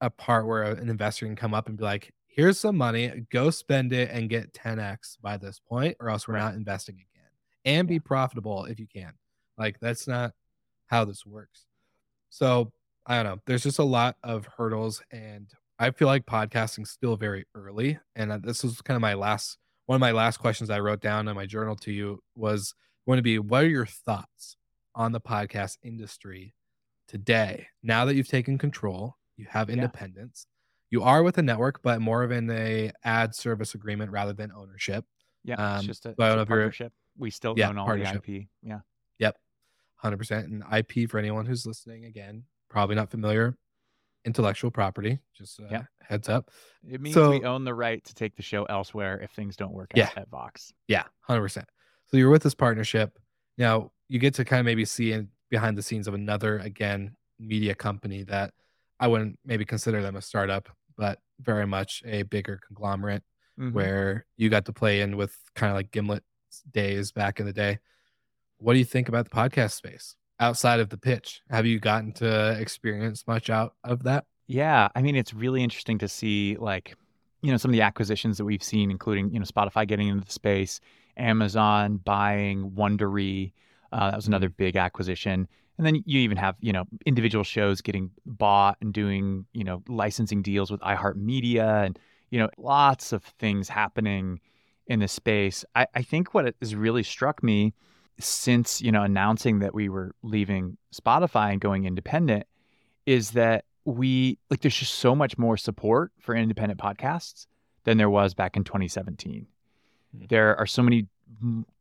[0.00, 3.50] a part where an investor can come up and be like, here's some money, go
[3.50, 6.44] spend it and get 10x by this point, or else we're Right.
[6.44, 7.30] not investing again.
[7.64, 9.12] And be profitable if you can.
[9.56, 10.32] Like that's not
[10.86, 11.66] how this works.
[12.30, 12.72] So
[13.06, 13.42] I don't know.
[13.46, 17.98] There's just a lot of hurdles, and I feel like podcasting's still very early.
[18.14, 21.00] And uh, this was kind of my last one of my last questions I wrote
[21.00, 22.74] down in my journal to you was
[23.06, 24.56] going to be what are your thoughts
[24.94, 26.54] on the podcast industry
[27.06, 27.66] today?
[27.82, 29.74] Now that you've taken control, you have Yeah.
[29.76, 30.46] independence.
[30.90, 34.50] You are with a network, but more of in a ad service agreement rather than
[34.52, 35.04] ownership.
[35.44, 36.92] Yeah, Um, it's just a, it's a partnership.
[37.16, 38.48] We still Yeah, own all the IP.
[38.62, 38.80] Yeah.
[39.18, 39.36] Yep.
[40.02, 40.44] 100%.
[40.44, 43.56] And IP for anyone who's listening again, probably not familiar,
[44.24, 45.86] intellectual property, just uh, Yep.
[46.02, 46.50] heads up.
[46.88, 49.72] It means So- we own the right to take the show elsewhere if things don't
[49.72, 50.06] work Yeah.
[50.06, 50.72] out at Vox.
[50.86, 51.68] Yeah, 100%.
[52.06, 53.18] So you're with this partnership.
[53.56, 57.16] Now you get to kind of maybe see in behind the scenes of another, again,
[57.38, 58.52] media company that
[59.00, 63.22] I wouldn't maybe consider them a startup, but very much a bigger conglomerate
[63.58, 63.72] Mhm.
[63.72, 66.24] where you got to play in with kind of like Gimlet
[66.72, 67.78] days back in the day.
[68.58, 71.42] What do you think about the podcast space outside of the pitch?
[71.50, 74.26] Have you gotten to experience much out of that?
[74.46, 76.94] Yeah, I mean, it's really interesting to see like,
[77.42, 80.24] you know, some of the acquisitions that we've seen, including you know Spotify getting into
[80.24, 80.80] the space,
[81.16, 83.52] Amazon buying Wondery.
[83.92, 85.46] Uh, that was another big acquisition,
[85.78, 89.82] and then you even have you know individual shows getting bought and doing you know
[89.88, 91.98] licensing deals with iHeartMedia, and
[92.30, 94.40] you know lots of things happening
[94.88, 95.64] in the space.
[95.74, 97.74] I, I think what has really struck me
[98.18, 102.46] since you know announcing that we were leaving Spotify and going independent
[103.06, 107.46] is that we like there's just so much more support for independent podcasts
[107.84, 109.46] than there was back in 2017.
[110.16, 110.24] Hmm.
[110.28, 111.06] There are so many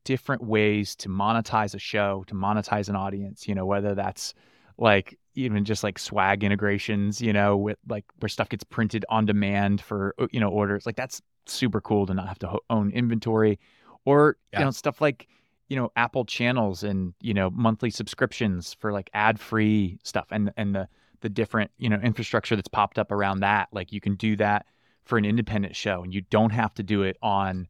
[0.04, 4.34] different ways to monetize a show, to monetize an audience, you know, whether that's
[4.78, 9.26] like even just like swag integrations, you know, with like where stuff gets printed on
[9.26, 10.86] demand for you know orders.
[10.86, 13.60] Like that's super cool to not have to ho- own inventory
[14.06, 14.60] or Yeah.
[14.60, 15.28] you know stuff like
[15.70, 20.76] you know Apple channels and you know monthly subscriptions for like ad-free stuff and and
[20.76, 20.88] the
[21.22, 24.66] the different you know infrastructure that's popped up around that like you can do that
[25.04, 27.68] for an independent show and you don't have to do it on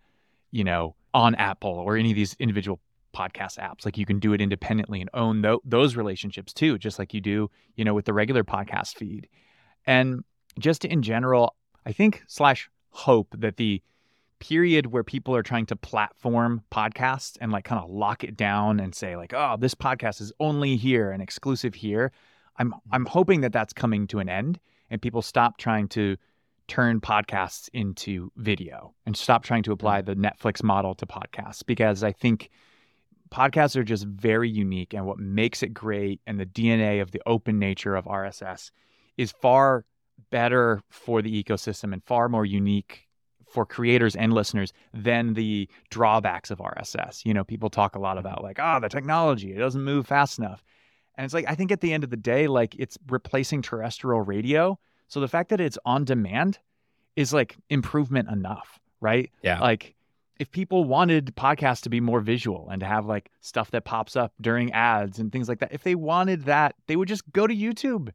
[0.52, 2.80] you know on Apple or any of these individual
[3.12, 7.00] podcast apps like you can do it independently and own tho- those relationships too just
[7.00, 9.28] like you do you know with the regular podcast feed.
[9.88, 10.24] And
[10.60, 11.56] just in general
[11.88, 13.82] i think slash hope that the
[14.40, 18.80] period where people are trying to platform podcasts and like kind of lock it down
[18.80, 22.12] and say like oh this podcast is only here and exclusive here
[22.58, 22.94] i'm mm-hmm.
[22.94, 24.60] i'm hoping that that's coming to an end
[24.92, 26.16] and people stop trying to
[26.68, 32.04] turn podcasts into video and stop trying to apply the Netflix model to podcasts because
[32.04, 32.50] I think
[33.30, 37.22] podcasts are just very unique and what makes it great and the DNA of the
[37.26, 38.72] open nature of RSS
[39.18, 39.86] is far
[40.30, 43.08] better for the ecosystem and far more unique
[43.50, 47.26] for creators and listeners than the drawbacks of RSS.
[47.26, 50.38] You know, people talk a lot about like, ah, the technology, it doesn't move fast
[50.38, 50.64] enough.
[51.16, 54.22] And it's like, I think at the end of the day, like it's replacing terrestrial
[54.22, 54.78] radio.
[55.08, 56.60] So the fact that it's on demand
[57.16, 59.32] is like improvement enough, right?
[59.42, 59.60] Yeah.
[59.60, 59.96] Like
[60.40, 64.16] if people wanted podcasts to be more visual and to have like stuff that pops
[64.16, 67.48] up during ads and things like that, if they wanted that, they would just go
[67.48, 68.10] to YouTube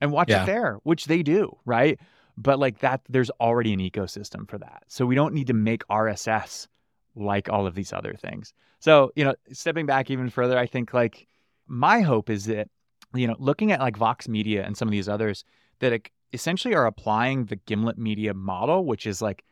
[0.00, 0.42] and watch Yeah.
[0.42, 2.00] it there, which they do, right?
[2.36, 4.84] But like that, there's already an ecosystem for that.
[4.88, 6.66] So we don't need to make RSS
[7.14, 8.52] like all of these other things.
[8.80, 11.26] So, you know, stepping back even further, I think like
[11.66, 12.68] my hope is that,
[13.12, 15.44] you know, looking at like Vox Media and some of these others
[15.80, 19.44] that like, essentially are applying the Gimlet Media model, which is like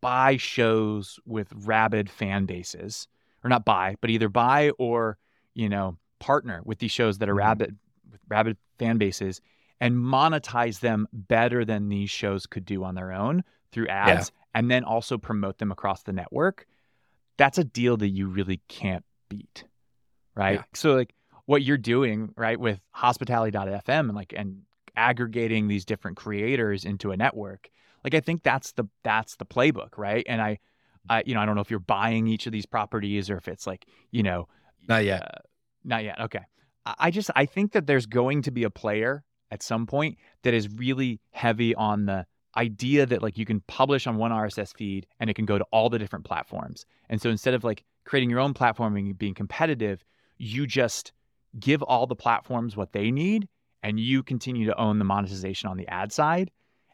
[0.00, 3.08] buy shows with rabid fan bases,
[3.42, 5.18] or not buy, but either buy or,
[5.54, 7.38] you know, partner with these shows that are Mhm.
[7.38, 7.78] rabid
[8.10, 9.40] with rabid fan bases
[9.80, 14.70] and monetize them better than these shows could do on their own through ads and
[14.70, 16.66] then also promote them across the network.
[17.36, 19.64] That's a deal that you really can't beat.
[20.34, 20.54] Right.
[20.54, 20.64] Yeah.
[20.74, 21.14] So like
[21.46, 24.62] what you're doing, right, with hospitality.fm and like and
[24.96, 27.68] aggregating these different creators into a network.
[28.02, 30.24] Like I think that's the that's the playbook, right?
[30.28, 30.58] And I
[31.08, 33.48] I you know, I don't know if you're buying each of these properties or if
[33.48, 34.48] it's like, you know,
[34.88, 35.22] Not yet.
[35.22, 35.38] uh,
[35.84, 36.20] not yet.
[36.20, 36.40] Okay.
[36.86, 40.18] I I just I think that there's going to be a player at some point
[40.42, 42.26] that is really heavy on the
[42.56, 45.64] idea that like you can publish on one RSS feed and it can go to
[45.72, 46.86] all the different platforms.
[47.08, 50.04] And so instead of like creating your own platform and being competitive,
[50.38, 51.12] you just
[51.58, 53.48] give all the platforms what they need
[53.84, 56.50] and you continue to own the monetization on the ad side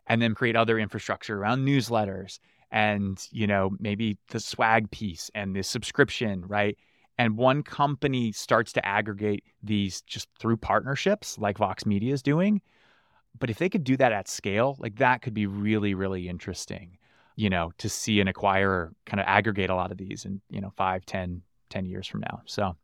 [0.06, 2.38] and then create other infrastructure around newsletters
[2.70, 6.76] and you know maybe the swag piece and the subscription, right?
[7.20, 12.62] and one company starts to aggregate these just through partnerships like Vox Media is doing.
[13.38, 16.96] But if they could do that at scale, like that could be really, really interesting,
[17.36, 20.62] you know, to see an acquirer kind of aggregate a lot of these in, you
[20.62, 22.40] know, five, 10, 10 years from now.
[22.46, 22.74] So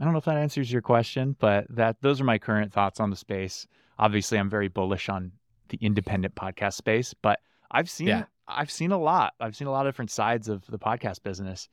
[0.00, 3.00] I don't know if that answers your question, but that those are my current thoughts
[3.00, 3.66] on the space.
[3.98, 5.32] Obviously, I'm very bullish on
[5.70, 7.40] the independent podcast space, but
[7.70, 8.24] I've seen Yeah.
[8.46, 9.34] I've seen a lot.
[9.40, 11.68] I've seen a lot of different sides of the podcast business.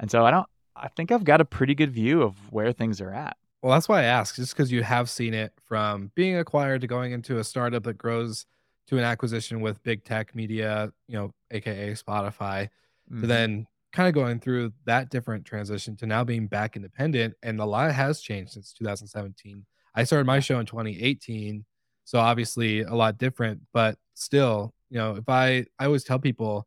[0.00, 0.46] And so I don't
[0.76, 3.36] I think I've got a pretty good view of where things are at.
[3.62, 6.86] Well, that's why I ask, just because you have seen it from being acquired to
[6.86, 8.44] going into a startup that grows
[8.88, 12.68] to an acquisition with big tech media, you know, aka Spotify,
[13.10, 13.20] Mhm.
[13.22, 17.32] to then kind of going through that different transition to now being back independent.
[17.42, 19.64] And a lot has changed since 2017.
[19.94, 21.64] I started my show in 2018,
[22.04, 26.66] so obviously a lot different, but still, you know, if I I always tell people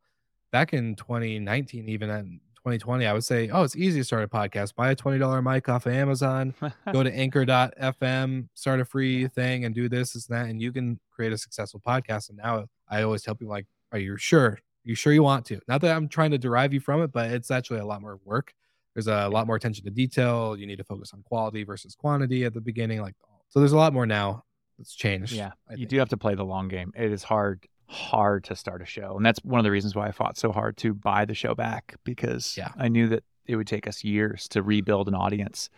[0.51, 4.27] back in 2019, even in 2020, I would say, oh, it's easy to start a
[4.27, 4.73] podcast.
[4.73, 6.55] Buy a $20 mic off of Amazon,
[6.91, 10.71] go to anchor.fm, start a free thing and do this, this, and that, and you
[10.71, 12.29] can create a successful podcast.
[12.29, 14.57] And now I always tell people like, are you sure?
[14.89, 15.59] You sure you want to?
[15.67, 18.19] Not that I'm trying to derive you from it, but it's actually a lot more
[18.25, 18.53] work.
[18.95, 20.57] There's a lot more attention to detail.
[20.57, 23.01] You need to focus on quality versus quantity at the beginning.
[23.01, 23.15] Like
[23.49, 24.43] so there's a lot more now
[24.77, 25.33] that's changed.
[25.33, 26.91] yeah, you do have to play the long game.
[26.97, 29.15] It is hard hard to start a show.
[29.17, 31.55] And that's one of the reasons why I fought so hard to buy the show
[31.55, 32.69] back because Yeah.
[32.77, 35.69] I knew that it would take us years to rebuild an audience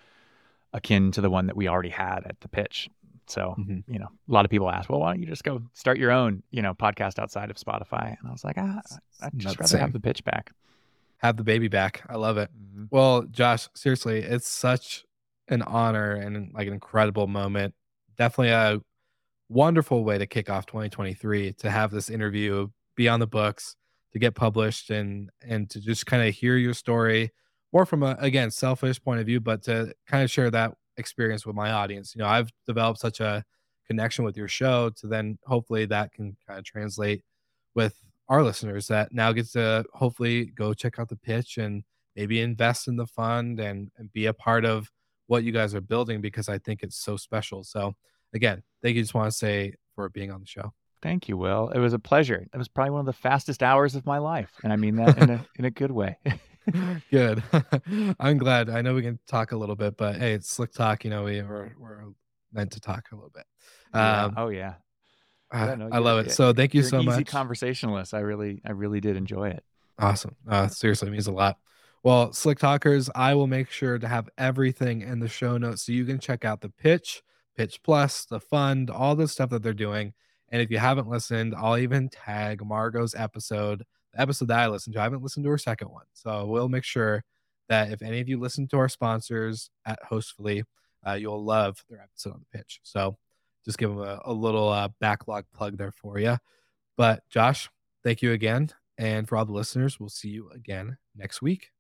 [0.74, 2.90] akin to the one that we already had at the pitch.
[3.28, 3.84] So, Mhm.
[3.88, 6.12] you know, a lot of people ask, well, why don't you just go start your
[6.12, 8.18] own, you know, podcast outside of Spotify?
[8.20, 8.82] And I was like, ah,
[9.22, 10.52] I'd just the rather have the pitch back.
[11.18, 12.04] Have the baby back.
[12.10, 12.50] I love it.
[12.54, 12.88] Mhm.
[12.92, 15.06] Well, Josh, seriously, it's such
[15.48, 17.76] an honor and like an incredible moment.
[18.18, 18.82] Definitely a
[19.50, 23.76] wonderful way to kick off 2023 to have this interview be on the books,
[24.14, 27.32] to get published and and to just kind of hear your story
[27.74, 31.46] more from a again selfish point of view, but to kind of share that experience
[31.46, 32.16] with my audience.
[32.16, 33.44] You know, I've developed such a
[33.86, 37.24] connection with your show to then hopefully that can kind of translate
[37.76, 37.96] with
[38.30, 41.84] our listeners that now gets to hopefully go check out the pitch and
[42.16, 44.90] maybe invest in the fund and, and be a part of
[45.28, 47.66] what you guys are building because I think it's so special.
[47.66, 47.94] So
[48.34, 49.02] again, thank you.
[49.02, 50.74] Just want to say for being on the show.
[51.02, 51.70] Thank you, Will.
[51.70, 52.48] It was a pleasure.
[52.54, 54.52] It was probably one of the fastest hours of my life.
[54.64, 56.18] And I mean that in a, in a good way.
[57.12, 57.44] Good.
[58.20, 58.70] I'm glad.
[58.70, 61.04] I know we can talk a little bit, but hey, it's slick talk.
[61.04, 62.04] You know, we, we're, we're
[62.54, 63.46] meant to talk a little bit.
[63.94, 64.76] Um, Oh, yeah.
[65.54, 66.32] uh, Yeah, I you're- love it.
[66.32, 67.28] So thank you You're so easy much.
[67.28, 68.14] conversationalist.
[68.14, 69.64] I really, I really did enjoy it.
[70.00, 70.36] Awesome.
[70.48, 71.58] Uh, seriously, it means a lot.
[72.04, 75.92] Well, Slick Talkers, I will make sure to have everything in the show notes so
[75.92, 77.22] you can check out the pitch,
[77.56, 80.14] Pitch Plus, the fund, all the stuff that they're doing.
[80.50, 83.86] And if you haven't listened, I'll even tag Margot's episode,
[84.18, 85.00] episode that I listened to.
[85.00, 86.06] I haven't listened to her second one.
[86.14, 87.24] So we'll make sure
[87.70, 90.64] that if any of you listen to our sponsors at Hostfully,
[91.08, 92.80] uh, you'll love their episode on the pitch.
[92.84, 93.18] So
[93.66, 96.38] just give them a, a little uh, backlog plug there for you.
[96.98, 97.70] But Josh,
[98.04, 98.70] thank you again.
[98.98, 101.72] And for all the listeners, we'll see you again next week.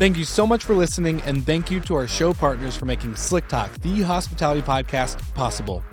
[0.00, 3.16] Thank you so much for listening, and thank you to our show partners for making
[3.16, 5.84] Slick Talk, the hospitality podcast, possible.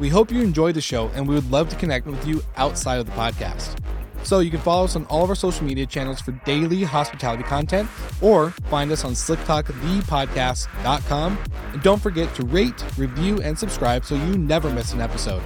[0.00, 3.00] We hope you enjoyed the show, and we would love to connect with you outside
[3.00, 3.78] of the podcast.
[4.22, 7.42] So you can follow us on all of our social media channels for daily hospitality
[7.42, 7.86] content,
[8.22, 11.38] or find us on slicktalkthepodcast.com.
[11.74, 15.42] And don't forget to rate, review, and subscribe so you never miss an episode.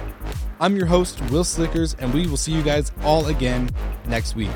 [0.61, 3.69] I'm your host, Will Slickers, and we will see you guys all again
[4.07, 4.51] next week.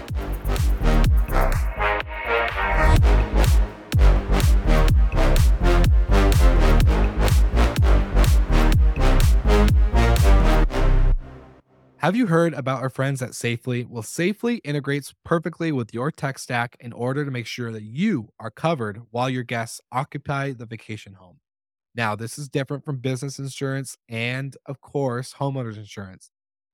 [12.00, 13.84] Have you heard about our friends at Safely?
[13.84, 18.30] Well, Safely integrates perfectly with your tech stack in order to make sure that you
[18.40, 21.40] are covered while your guests occupy the vacation home.
[21.96, 26.32] Now, this is different from business insurance and, of course, homeowners insurance,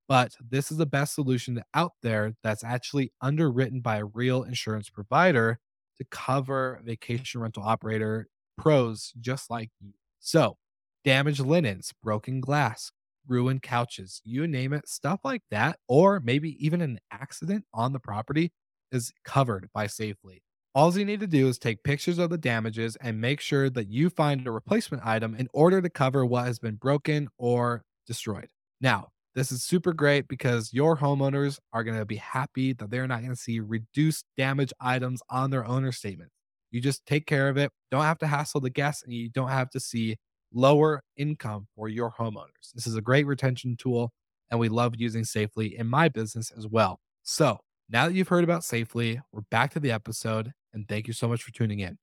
[0.08, 4.90] but this is the best solution out there that's actually underwritten by a real insurance
[4.90, 5.60] provider
[5.98, 9.94] to cover vacation rental operator pros just like you.
[10.20, 10.58] So,
[11.04, 12.92] damaged linens, broken glass,
[13.28, 18.00] ruined couches, you name it, stuff like that, or maybe even an accident on the
[18.00, 18.52] property
[18.92, 20.42] is covered by Safely.
[20.74, 23.88] All you need to do is take pictures of the damages and make sure that
[23.88, 28.50] you find a replacement item in order to cover what has been broken or destroyed.
[28.82, 33.08] Now, this is super great because your homeowners are going to be happy that they're
[33.08, 36.32] not going to see reduced damage items on their owner statement.
[36.72, 37.72] You just take care of it.
[37.92, 40.18] Don't have to hassle the guests and you don't have to see
[40.56, 42.72] lower income for your homeowners.
[42.74, 44.12] This is a great retention tool,
[44.50, 47.00] and we love using Safely in my business as well.
[47.22, 51.14] So now that you've heard about Safely, we're back to the episode, and thank you
[51.14, 51.98] so much for tuning in.